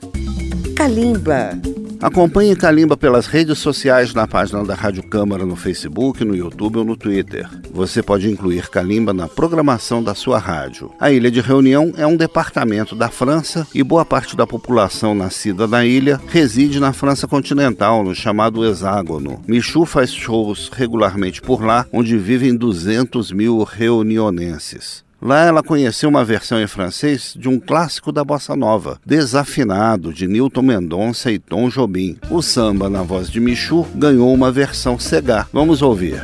Kalimba. 0.76 1.58
Acompanhe 2.02 2.54
Kalimba 2.54 2.98
pelas 2.98 3.28
redes 3.28 3.60
sociais 3.60 4.14
na 4.14 4.28
página 4.28 4.62
da 4.66 4.76
Rádio 4.76 5.04
Câmara 5.04 5.46
no 5.46 5.56
Facebook, 5.56 6.22
no 6.26 6.36
YouTube 6.36 6.80
ou 6.80 6.84
no 6.84 6.98
Twitter. 6.98 7.50
Você 7.72 8.04
pode 8.04 8.30
incluir 8.30 8.70
Kalimba 8.70 9.14
na 9.14 9.30
programação 9.30 10.04
da 10.04 10.14
sua 10.14 10.38
rádio. 10.38 10.92
A 11.00 11.10
Ilha 11.10 11.32
de 11.32 11.40
Reunião 11.40 11.94
é 11.96 12.06
um 12.06 12.18
departamento 12.18 12.94
da 12.94 13.08
França 13.08 13.66
e 13.74 13.82
boa 13.82 14.04
parte 14.04 14.36
da 14.36 14.46
população 14.46 15.16
nascida 15.16 15.66
na 15.66 15.86
ilha 15.86 16.20
reside 16.28 16.78
na 16.78 16.92
França 16.92 17.30
continental, 17.30 18.04
no 18.04 18.14
chamado 18.14 18.66
Hexágono. 18.66 19.42
Michu 19.48 19.86
faz 19.86 20.14
shows 20.14 20.70
regularmente 20.74 21.42
por 21.42 21.64
lá, 21.64 21.86
onde 21.90 22.18
vivem 22.18 22.54
200 22.54 23.32
mil 23.32 23.64
reunionenses. 23.64 25.05
Lá 25.26 25.42
ela 25.44 25.64
conheceu 25.64 26.08
uma 26.08 26.24
versão 26.24 26.62
em 26.62 26.68
francês 26.68 27.34
de 27.36 27.50
um 27.50 27.60
clássico 27.60 28.12
da 28.12 28.24
bossa 28.24 28.56
nova, 28.56 29.00
Desafinado, 29.04 30.14
de 30.14 30.28
Newton 30.28 30.62
Mendonça 30.62 31.32
e 31.32 31.40
Tom 31.40 31.68
Jobim. 31.68 32.16
O 32.30 32.44
samba, 32.44 32.92
na 32.92 33.02
voz 33.02 33.28
de 33.28 33.40
Michu, 33.40 33.88
ganhou 33.96 34.32
uma 34.32 34.52
versão 34.52 35.00
Segar. 35.00 35.50
Vamos 35.52 35.82
ouvir. 35.82 36.24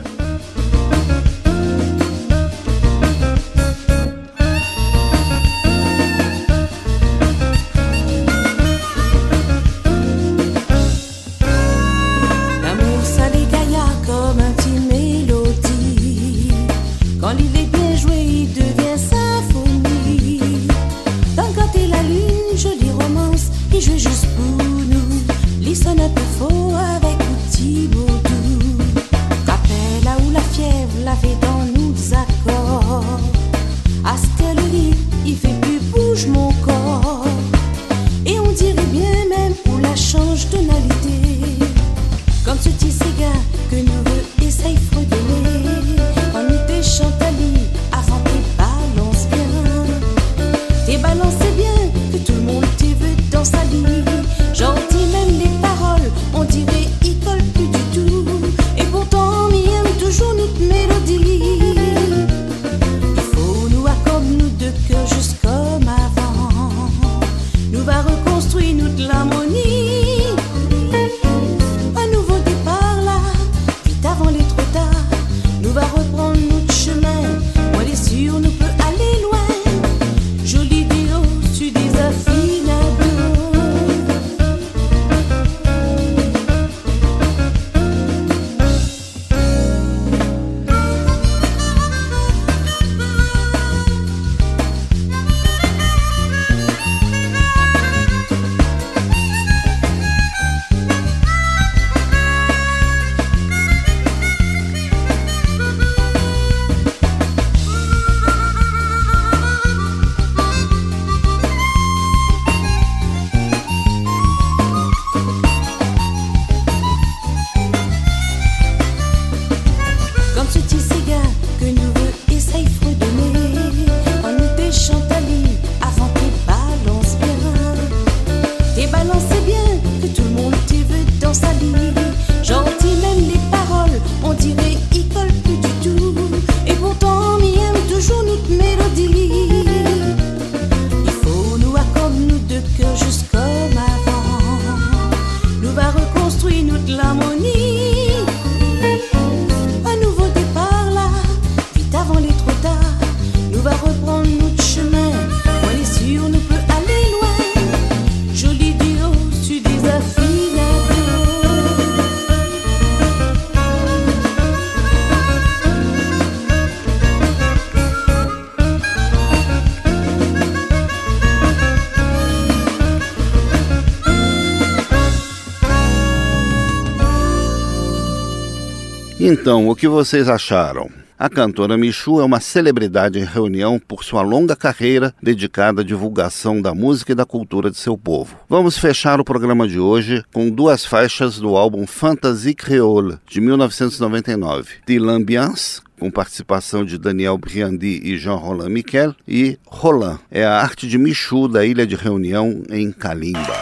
Então, 179.23 179.69
o 179.69 179.75
que 179.75 179.87
vocês 179.87 180.27
acharam? 180.27 180.89
A 181.17 181.29
cantora 181.29 181.77
Michu 181.77 182.19
é 182.19 182.25
uma 182.25 182.39
celebridade 182.39 183.19
em 183.19 183.23
reunião 183.23 183.77
por 183.77 184.03
sua 184.03 184.23
longa 184.23 184.55
carreira 184.55 185.13
dedicada 185.21 185.81
à 185.81 185.85
divulgação 185.85 186.59
da 186.59 186.73
música 186.73 187.11
e 187.11 187.15
da 187.15 187.23
cultura 187.23 187.69
de 187.69 187.77
seu 187.77 187.95
povo. 187.95 188.35
Vamos 188.49 188.79
fechar 188.79 189.19
o 189.19 189.23
programa 189.23 189.67
de 189.67 189.77
hoje 189.77 190.23
com 190.33 190.49
duas 190.49 190.83
faixas 190.83 191.37
do 191.37 191.55
álbum 191.55 191.85
Fantasy 191.85 192.55
Creole, 192.55 193.19
de 193.29 193.39
1999. 193.39 194.77
De 194.87 194.97
l'Ambiance, 194.97 195.81
com 195.99 196.09
participação 196.09 196.83
de 196.83 196.97
Daniel 196.97 197.37
Briandi 197.37 198.01
e 198.03 198.17
Jean-Roland 198.17 198.69
Miquel, 198.69 199.13
e 199.27 199.55
Roland, 199.67 200.19
é 200.31 200.43
a 200.43 200.59
arte 200.59 200.87
de 200.87 200.97
Michu 200.97 201.47
da 201.47 201.63
Ilha 201.63 201.85
de 201.85 201.95
Reunião 201.95 202.63
em 202.71 202.91
Calimba. 202.91 203.55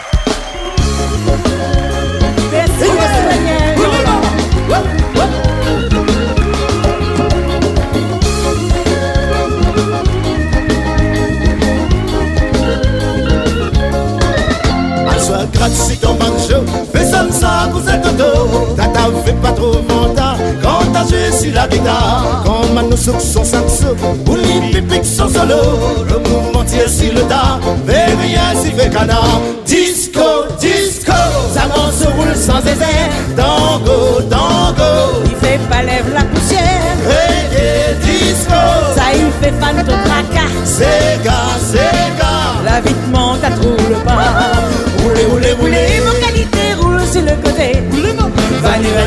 Ça, 17.32 17.40
ça, 17.40 17.68
vous 17.72 17.88
êtes 17.88 18.04
auto. 18.06 18.74
Tata, 18.76 19.00
fait 19.24 19.32
pas 19.34 19.52
trop 19.52 19.72
venta 19.88 20.36
Quand 20.62 20.80
t'as 20.92 21.04
sur 21.04 21.54
la 21.54 21.66
guitare 21.66 22.42
Quand 22.44 22.74
Manu 22.74 22.96
souk 22.96 23.20
son 23.20 23.44
saxo 23.44 23.96
Ou 24.26 24.36
les 24.36 24.70
pipiques 24.72 25.04
son 25.04 25.28
solo 25.28 25.56
Le 26.08 26.18
mouvement 26.18 26.64
tire 26.64 26.88
sur 26.88 27.12
le 27.12 27.22
tas. 27.22 27.58
Rien 27.86 28.60
si 28.60 28.70
fait 28.72 28.90
canard. 28.90 29.40
Disco, 29.66 30.20
disco 30.58 31.12
Ça 31.54 31.66
m'en 31.68 31.90
se 31.90 32.06
roule 32.06 32.36
sans 32.36 32.60
zézé 32.62 32.94
Tango, 33.36 34.22
tango. 34.28 35.22
Il 35.24 35.36
fait 35.36 35.60
pas 35.68 35.82
lève 35.82 36.12
la 36.12 36.24
poussière. 36.24 36.96
Reggae, 37.06 37.98
disco. 38.02 38.54
Ça 38.94 39.12
y 39.14 39.30
fait 39.42 39.52
fan 39.60 39.76
ton 39.76 39.96
tracas 40.04 40.64
Sega, 40.64 41.40
Sega 41.70 42.29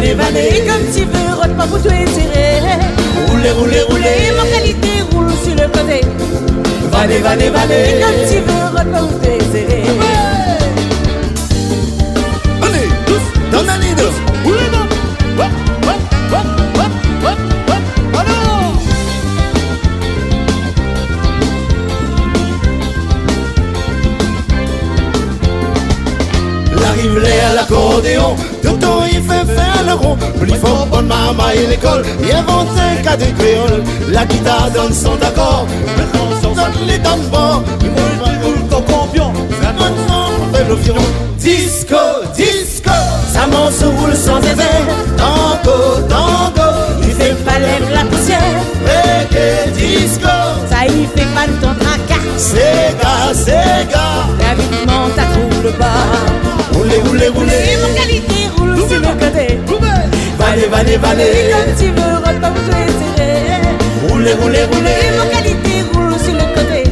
Vanez, 0.04 0.16
vanez 0.16 0.64
Comme 0.68 0.86
tu 0.94 1.06
veux, 1.06 1.34
rote 1.34 1.56
pas 1.56 1.66
pour 1.66 1.82
toi 1.82 1.92
serré 1.92 2.60
Roulez, 3.30 3.52
roulez, 3.52 3.82
roulez 3.84 4.32
Mon 4.38 4.46
qualité 4.52 5.02
roule 5.12 5.32
sur 5.44 5.56
le 5.56 5.68
côté. 5.70 6.02
Vanez, 6.92 7.20
vanez, 7.20 7.50
vanez 7.50 8.02
Comme 8.02 8.28
tu 8.30 8.40
veux, 8.40 8.66
rote 8.78 8.92
pas 8.92 9.00
pour 9.00 9.22
serré 9.22 9.84
Allez, 12.62 12.90
tous, 13.06 13.52
dans 13.52 13.64
la 13.64 13.78
l'accordéon, 27.56 28.36
tout 28.62 28.78
temps 28.78 29.04
il 29.06 29.22
fait 29.22 29.46
faire 29.54 29.73
le 30.04 30.08
rond. 30.08 30.18
Plus 30.40 30.56
fort, 30.56 30.88
bonne 30.88 31.08
maman 31.08 31.50
et 31.56 31.68
l'école, 31.68 32.04
il 32.22 32.32
invente 32.32 32.68
un 32.78 33.02
cas 33.02 33.18
de 33.18 33.26
créole. 33.38 33.84
La 34.10 34.26
guitare 34.26 34.70
donne 34.74 34.94
son 34.94 35.16
accord, 35.22 35.66
le 35.98 36.04
son 36.42 36.54
donne 36.54 36.88
les 36.88 37.00
tambours. 37.00 37.64
Pas 37.64 38.46
roule 38.46 38.68
ton 38.70 38.82
campion, 38.82 39.32
ça 39.62 39.72
donne 39.72 39.96
son 40.08 40.56
fait 40.56 40.66
le 40.68 40.76
violon. 40.76 41.02
Disco, 41.38 41.96
disco, 42.36 42.92
ça 43.34 43.48
m'en 43.48 43.70
se 43.70 43.86
roule 43.86 44.16
sans 44.16 44.40
effet. 44.40 44.84
Tango, 45.18 46.02
tango, 46.08 46.70
Il 47.02 47.12
fait 47.12 47.36
pas 47.44 47.60
la 47.60 48.06
poussière 48.06 48.40
reggae, 48.86 49.72
disco. 49.74 50.28
Ça 50.70 50.86
y 50.86 51.06
fait 51.16 51.28
pas 51.36 51.48
de 51.48 51.54
ton 51.62 51.74
tracas 51.80 52.24
Sega, 52.38 53.34
Sega, 53.34 54.08
La 54.40 54.56
vie 54.56 54.68
te 54.68 54.90
monte 54.90 55.18
à 55.18 55.26
trou 55.34 55.62
le 55.64 55.72
pas 55.72 56.44
roulez, 56.74 56.98
roulez, 57.06 57.28
roulez. 57.30 58.33
Sur 58.90 59.00
le 59.00 59.14
côté 59.20 59.60
Vanez, 60.38 60.68
vanez, 60.70 60.94
Et 60.94 60.98
vanez. 60.98 61.24
comme 61.52 61.76
tu 61.78 61.86
veux, 61.88 62.22
pas 62.42 62.50
pour 62.50 62.64
toi 62.64 62.76
serré 63.16 63.62
Roulez, 64.10 64.34
roulez, 64.34 64.60
Et 64.60 64.64
roulez. 64.66 65.18
mon 65.18 65.30
qualité 65.30 65.76
roule 65.94 66.16
sur 66.20 66.34
le 66.34 66.46
côté 66.56 66.84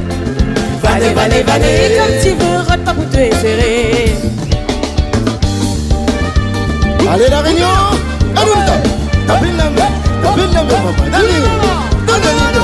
Vanez, 0.83 1.13
vanez, 1.13 1.39
Et 1.39 1.43
vanez. 1.43 1.97
comme 1.97 2.15
tu 2.23 2.29
veux, 2.29 2.63
toi 3.11 3.39
serré 3.41 4.15
Allez, 7.13 7.27
la 7.29 7.41
réunion. 7.41 7.67
Allez. 8.37 8.51
Tapez 9.27 9.51
la 9.57 9.65
main. 9.65 9.91
Tapez 10.23 10.47
la 10.53 10.63
main. 10.63 10.79
Allez. 11.13 11.27
Allez, 12.07 12.31
allez, 12.47 12.60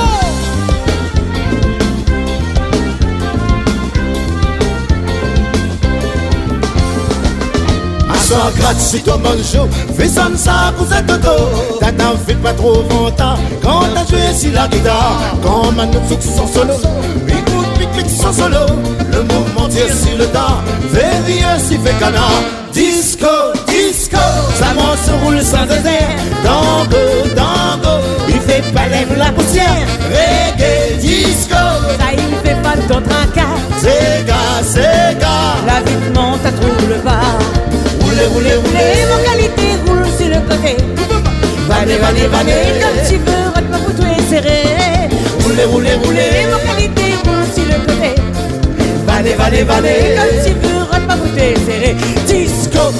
gratte 8.34 8.78
si 8.78 9.00
toi 9.02 9.18
manjo 9.18 9.68
Fais 9.96 10.08
ça 10.08 10.28
ça 10.36 10.72
vous 10.76 10.92
êtes 10.92 11.10
auto 11.10 11.78
Tata 11.80 12.12
fait 12.26 12.34
pas 12.34 12.52
trop 12.52 12.82
venta 12.82 13.36
Quand 13.62 13.82
t'as 13.94 14.06
joué 14.06 14.34
sur 14.34 14.52
la 14.52 14.68
guitare 14.68 15.18
Quand 15.42 15.72
Manu 15.72 15.96
fixe 16.08 16.34
son 16.36 16.46
solo. 16.46 16.74
Écoute 17.28 17.68
pic 17.78 18.08
son 18.10 18.32
solo. 18.32 18.66
Le 19.12 19.22
mouvement 19.22 19.68
tire 19.68 19.92
sur 19.92 20.16
le 20.18 20.26
tas. 20.26 20.62
Fais 20.92 21.18
rien 21.26 21.58
si 21.58 21.76
fait 21.78 21.98
canard. 21.98 22.42
Disco, 22.72 23.26
disco. 23.66 24.18
Ça 24.54 24.74
m'en 24.74 24.94
se 24.96 25.24
roule 25.24 25.42
sans 25.42 25.66
désert 25.66 26.16
Tango, 26.44 27.04
tango 27.34 27.94
Il 28.28 28.40
fait 28.40 28.62
pas 28.72 28.88
lève 28.88 29.16
la 29.16 29.30
poussière. 29.32 29.86
Reggae, 30.10 30.98
disco. 30.98 31.64
Ça 31.98 32.12
y 32.12 32.46
fait 32.46 32.62
pas 32.62 32.76
de 32.76 32.82
ton 32.82 33.00
tracas 33.00 33.56
Sega, 33.80 34.62
Sega. 34.62 35.36
La 35.66 35.80
vie 35.80 35.96
te 35.96 36.18
monte 36.18 36.44
à 36.44 36.50
le 36.50 36.56
pas 36.58 36.67
Roulez, 38.18 38.26
roulez, 38.26 38.56
roulez 38.56 39.06
mon 39.10 39.30
qualité 39.30 39.62
roule 39.86 40.04
sur 40.18 40.26
le 40.26 40.40
côté. 40.48 40.76
Vanez, 41.68 41.98
vanez, 41.98 42.26
vanez 42.26 42.52
comme 42.80 43.08
tu 43.08 43.16
veux, 43.18 43.46
rote 43.54 43.70
pas 43.70 43.78
pour 43.78 43.94
toi 43.94 44.06
serré 44.28 44.62
Roulez, 45.44 45.64
roulez, 45.64 45.94
roulez 46.02 46.46
mon 46.50 46.58
qualité 46.74 47.02
roule 47.24 47.44
sur 47.54 47.64
le 47.64 47.78
côté. 47.86 48.20
Vanez, 49.06 49.34
vanez, 49.34 49.62
vanez 49.62 50.16
comme 50.16 50.44
tu 50.44 50.52
veux, 50.66 50.80
rote 50.80 51.06
pas 51.06 51.14
pour 51.14 51.30
toi 51.30 51.44
serré 51.64 51.94
disco, 52.26 52.92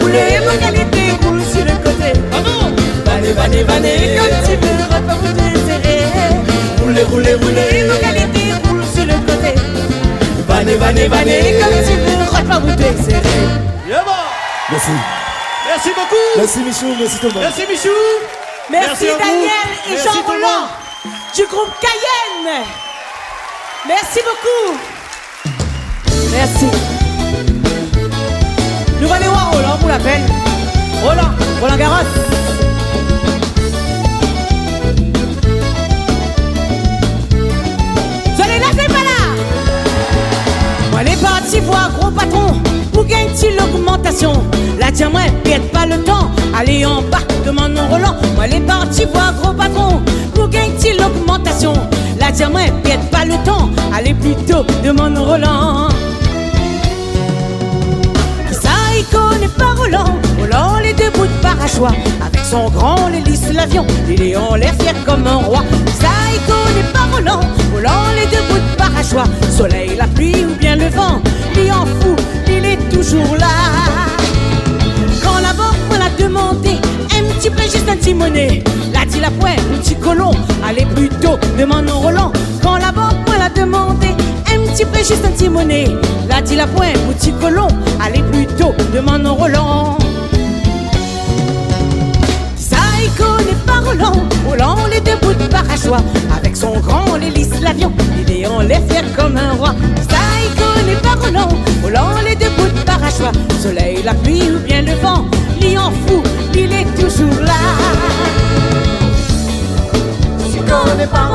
Roulez 0.00 0.40
mon 0.40 0.56
qualité 0.58 1.02
roule 1.22 1.42
sur 1.44 1.64
le 1.64 1.76
côté 1.84 2.12
Vanez, 3.04 3.32
vanez, 3.32 3.62
vanez 3.62 4.18
comme 4.18 4.36
tu 4.44 4.56
veux, 4.56 4.82
rote 4.82 5.06
pas 5.06 5.14
toi 5.14 5.30
serré 5.66 5.96
Roulez, 6.82 7.02
roulez, 7.02 7.30
Et 7.30 7.34
roulez 7.34 7.84
mon 7.88 7.98
qualité 8.00 8.52
roule 8.68 8.84
sur 8.94 9.04
le 9.04 9.14
côté 9.26 9.54
Vanez, 10.48 10.76
vanez, 10.76 11.08
vanez 11.08 11.60
comme 11.60 11.78
tu 11.86 11.94
veux, 11.96 12.24
rote 12.24 12.48
pas 12.48 12.60
toi 12.60 13.04
serré 13.04 13.34
Merci 14.70 14.90
Merci 15.66 15.88
beaucoup. 15.94 16.14
Merci 16.36 16.58
Michou, 16.60 16.96
merci 16.98 17.18
Thomas 17.18 17.40
Merci 17.40 17.62
Michou. 17.68 17.88
Merci, 18.70 18.86
Merci 18.88 19.06
vous. 19.06 19.18
Daniel 19.18 19.48
et 19.86 19.90
Merci 19.90 20.08
Jean 20.08 20.22
Roland 20.26 20.68
du 21.34 21.46
groupe 21.46 21.70
Cayenne. 21.80 22.64
Merci 23.86 24.20
beaucoup. 24.24 24.78
Merci. 26.30 26.83
Nous 29.04 29.12
allons 29.12 29.32
voir 29.32 29.52
Roland 29.52 29.76
pour 29.78 29.88
la 29.90 29.98
peine. 29.98 30.22
Roland, 31.04 31.30
Roland 31.60 31.76
Garros. 31.76 32.06
Allez 38.42 38.58
là, 38.58 38.66
c'est 38.70 38.86
pas 38.86 39.04
là. 39.04 39.20
Moi 40.90 41.02
les 41.02 41.16
partis 41.16 41.60
voir 41.60 41.90
gros 41.98 42.10
patron 42.10 42.60
Pour 42.92 43.04
gagner 43.04 43.56
l'augmentation 43.58 44.32
La 44.78 44.90
tiens 44.92 45.10
moi 45.10 45.22
pas 45.72 45.86
le 45.86 46.02
temps 46.02 46.30
Allez 46.56 46.86
en 46.86 47.02
bas 47.02 47.18
demande 47.44 47.72
mon 47.72 47.88
Roland 47.88 48.14
Moi 48.36 48.46
les 48.46 48.60
partis 48.60 49.04
voir 49.12 49.34
gros 49.42 49.52
patron 49.52 50.00
Pour 50.34 50.48
gagner 50.48 50.96
l'augmentation 50.98 51.72
La 52.20 52.30
tiens 52.30 52.48
moi 52.48 52.60
pas 53.10 53.24
le 53.24 53.34
temps 53.44 53.70
Allez 53.92 54.14
plutôt 54.14 54.64
demande 54.84 55.18
Roland 55.18 55.88
Avec 61.64 62.44
son 62.44 62.68
grand 62.68 63.08
l'hélice, 63.08 63.50
l'avion, 63.50 63.86
il 64.06 64.22
est 64.22 64.36
en 64.36 64.54
l'air 64.54 64.74
fier 64.82 64.94
comme 65.06 65.26
un 65.26 65.36
roi. 65.36 65.62
Saïko 65.98 66.58
n'est 66.76 66.92
pas 66.92 67.06
volant, 67.10 67.40
volant 67.72 68.12
les 68.14 68.26
deux 68.26 68.42
bouts 68.50 68.60
de 68.60 68.76
parachois. 68.76 69.24
Soleil, 69.50 69.96
la 69.96 70.06
pluie 70.06 70.44
ou 70.44 70.54
bien 70.60 70.76
le 70.76 70.88
vent, 70.88 71.22
lui 71.56 71.72
en 71.72 71.86
fout, 71.86 72.22
il 72.48 72.66
est 72.66 72.76
toujours 72.90 73.34
là. 73.38 73.46
Quand 75.22 75.38
la 75.40 75.54
banque 75.54 75.80
me 75.90 75.96
l'a 75.96 76.10
demandé, 76.22 76.76
un 77.18 77.24
petit 77.32 77.48
peu 77.48 77.62
juste 77.62 77.88
un 77.88 77.96
timoné. 77.96 78.62
L'a 78.92 79.06
dit 79.06 79.20
la 79.20 79.30
pointe, 79.30 79.62
petit 79.80 79.96
colon, 79.96 80.32
allez 80.68 80.84
plutôt, 80.84 81.38
demande 81.58 81.88
en 81.88 81.98
Roland. 81.98 82.32
Quand 82.62 82.76
la 82.76 82.92
banque 82.92 83.26
me 83.26 83.38
l'a 83.38 83.48
demandé, 83.48 84.08
un 84.52 84.70
petit 84.70 84.84
peu 84.84 84.98
juste 84.98 85.24
un 85.24 85.30
timoné. 85.30 85.88
L'a 86.28 86.42
dit 86.42 86.56
la 86.56 86.66
pointe, 86.66 86.98
petit 87.14 87.32
colon, 87.32 87.68
allez 88.04 88.22
plutôt, 88.22 88.74
demande 88.92 89.26
en 89.26 89.34
Roland. 89.34 89.96
Roland, 94.46 94.76
les 94.90 95.00
deux 95.00 95.16
bouts 95.22 95.32
de 95.32 95.46
parachois, 95.48 96.00
avec 96.36 96.56
son 96.56 96.78
grand 96.80 97.16
l'hélice 97.16 97.60
l'avion, 97.60 97.92
il 98.18 98.32
est 98.32 98.46
en 98.46 98.60
l'air 98.60 98.80
fier 98.88 99.04
comme 99.16 99.36
un 99.36 99.52
roi. 99.52 99.74
Ça 100.08 100.16
y 100.42 100.48
connaît 100.58 101.00
pas 101.00 101.14
Roland, 101.20 101.48
Roland 101.82 102.20
les 102.24 102.36
deux 102.36 102.50
bouts 102.56 102.68
de 102.68 102.84
parachois, 102.84 103.32
soleil, 103.60 104.02
la 104.04 104.14
pluie 104.14 104.50
ou 104.50 104.58
bien 104.60 104.82
le 104.82 104.94
vent, 104.94 105.26
il 105.60 105.78
en 105.78 105.90
fout, 105.90 106.22
il 106.54 106.72
est 106.72 106.84
toujours 107.00 107.40
là. 107.40 107.52
Tu 110.52 110.60
connais 110.60 111.06
pas 111.06 111.30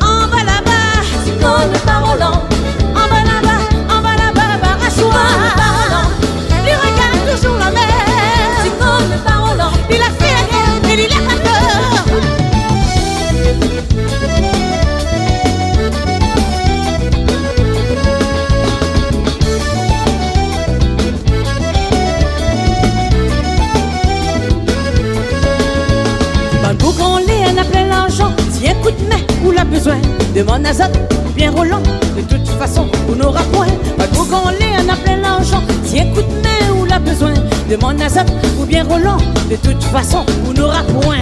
En 0.00 0.28
bas 0.28 0.44
là-bas, 0.44 1.02
tu 1.24 1.32
connais 1.32 1.78
pas 1.84 2.00
Roland, 2.00 2.42
en 2.92 3.08
bas 3.08 3.24
là-bas, 3.24 3.94
en 3.94 4.02
bas 4.02 4.16
là-bas, 4.16 4.58
parachois. 4.60 5.65
Besoin, 29.86 30.00
demande 30.34 30.66
à 30.66 30.70
ou 30.70 31.32
bien 31.34 31.50
Roland. 31.50 31.82
De 32.16 32.22
toute 32.22 32.48
façon, 32.58 32.86
on 33.08 33.14
n'aura 33.14 33.42
point. 33.52 33.66
Dans 33.98 34.04
le 34.04 34.10
boucan, 34.10 34.50
Léon 34.58 34.88
a 34.90 34.96
plein 34.96 35.16
l'argent. 35.16 35.62
Si 35.84 36.00
un 36.00 36.06
coup 36.06 36.22
de 36.22 36.42
main 36.42 36.80
ou 36.80 36.84
l'a 36.84 36.98
besoin, 36.98 37.34
demande 37.70 38.00
à 38.00 38.08
Zot 38.08 38.20
ou 38.60 38.64
bien 38.66 38.84
Roland. 38.84 39.18
De 39.50 39.56
toute 39.56 39.82
façon, 39.84 40.24
on 40.48 40.52
n'aura 40.52 40.82
point. 40.82 41.18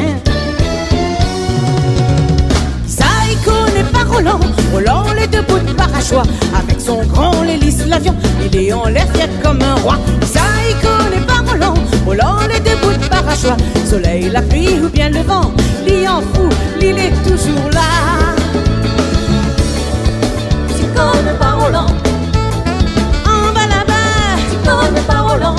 Connaît 3.44 3.84
pas 3.92 4.04
Roland. 4.04 4.40
Roland, 4.72 5.04
les 5.14 5.26
deux 5.26 5.42
bouts 5.42 5.58
de 5.58 5.74
parachois. 5.74 6.22
Avec 6.56 6.80
son 6.80 7.04
grand 7.04 7.42
l'hélice, 7.42 7.84
l'avion, 7.86 8.14
il 8.42 8.56
est 8.56 8.72
en 8.72 8.86
l'air 8.86 9.06
fier 9.12 9.28
comme 9.42 9.60
un 9.60 9.74
roi. 9.74 9.98
Ça, 10.22 10.40
il 10.66 10.76
connaît 10.76 11.26
pas 11.26 11.42
Roland. 11.50 11.74
Roland, 12.06 12.38
les 12.48 12.60
deux 12.60 12.76
bouts 12.76 12.96
de 12.96 13.08
parachois. 13.08 13.56
Soleil, 13.84 14.30
la 14.30 14.40
pluie 14.40 14.78
ou 14.82 14.88
bien 14.88 15.10
le 15.10 15.20
vent. 15.20 15.50
L'y 15.86 16.08
en 16.08 16.20
fout, 16.20 16.54
l'île 16.80 16.98
est 16.98 17.28
toujours 17.28 17.70
là. 17.72 18.43
Tu 20.94 21.00
connais 21.00 21.34
pas 21.34 21.54
Roland, 21.54 21.86
En 23.26 23.52
bas 23.52 23.66
là-bas, 23.66 24.38
tu 24.48 24.56
connais 24.58 25.00
pas 25.00 25.22
Roland, 25.22 25.56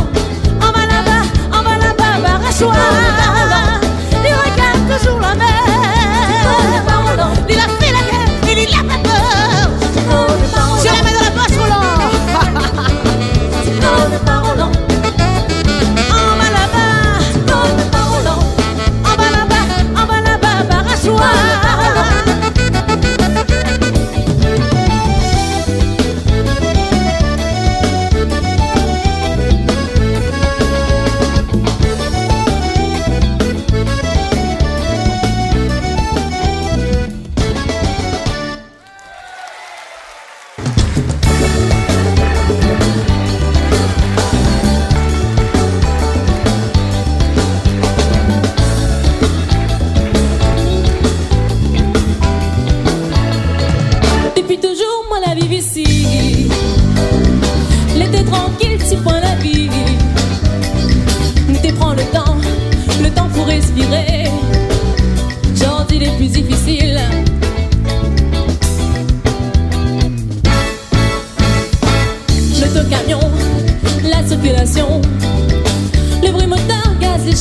en 0.62 0.72
bas 0.72 0.86
là-bas, 0.88 1.24
en 1.52 1.62
bas 1.62 1.78
là-bas. 1.78 2.40
Il 4.24 4.34
regarde 4.34 4.98
toujours 4.98 5.20
la 5.20 5.36
tu 5.36 5.36
mer. 5.36 5.62
connais 6.46 6.84
pas 6.88 7.00
Roland, 7.06 7.34
Il 7.50 7.58
a 7.58 7.68
fait 7.68 7.92
la 7.92 8.00
guerre, 8.10 8.30
il 8.48 8.74
a 8.74 8.98
pas 8.98 9.15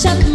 shut 0.05 0.34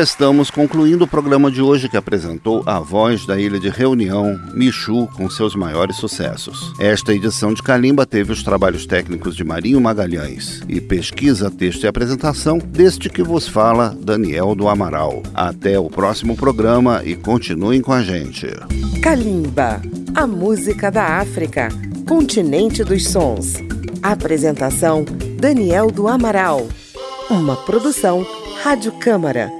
Estamos 0.00 0.50
concluindo 0.50 1.04
o 1.04 1.06
programa 1.06 1.50
de 1.50 1.60
hoje 1.60 1.86
que 1.86 1.96
apresentou 1.96 2.62
a 2.64 2.80
voz 2.80 3.26
da 3.26 3.38
ilha 3.38 3.60
de 3.60 3.68
Reunião, 3.68 4.40
Michu, 4.54 5.06
com 5.08 5.28
seus 5.28 5.54
maiores 5.54 5.96
sucessos. 5.96 6.72
Esta 6.80 7.12
edição 7.12 7.52
de 7.52 7.62
Calimba 7.62 8.06
teve 8.06 8.32
os 8.32 8.42
trabalhos 8.42 8.86
técnicos 8.86 9.36
de 9.36 9.44
Marinho 9.44 9.78
Magalhães 9.78 10.62
e 10.66 10.80
pesquisa, 10.80 11.50
texto 11.50 11.84
e 11.84 11.86
apresentação 11.86 12.56
deste 12.56 13.10
que 13.10 13.22
vos 13.22 13.46
fala, 13.46 13.94
Daniel 14.00 14.54
do 14.54 14.68
Amaral. 14.68 15.22
Até 15.34 15.78
o 15.78 15.90
próximo 15.90 16.34
programa 16.34 17.02
e 17.04 17.14
continuem 17.14 17.82
com 17.82 17.92
a 17.92 18.02
gente. 18.02 18.46
Calimba, 19.02 19.82
a 20.14 20.26
música 20.26 20.90
da 20.90 21.18
África, 21.18 21.68
continente 22.08 22.82
dos 22.82 23.06
sons. 23.06 23.56
Apresentação 24.02 25.04
Daniel 25.38 25.90
do 25.90 26.08
Amaral. 26.08 26.66
Uma 27.28 27.54
produção 27.54 28.26
Rádio 28.62 28.92
Câmara 28.92 29.59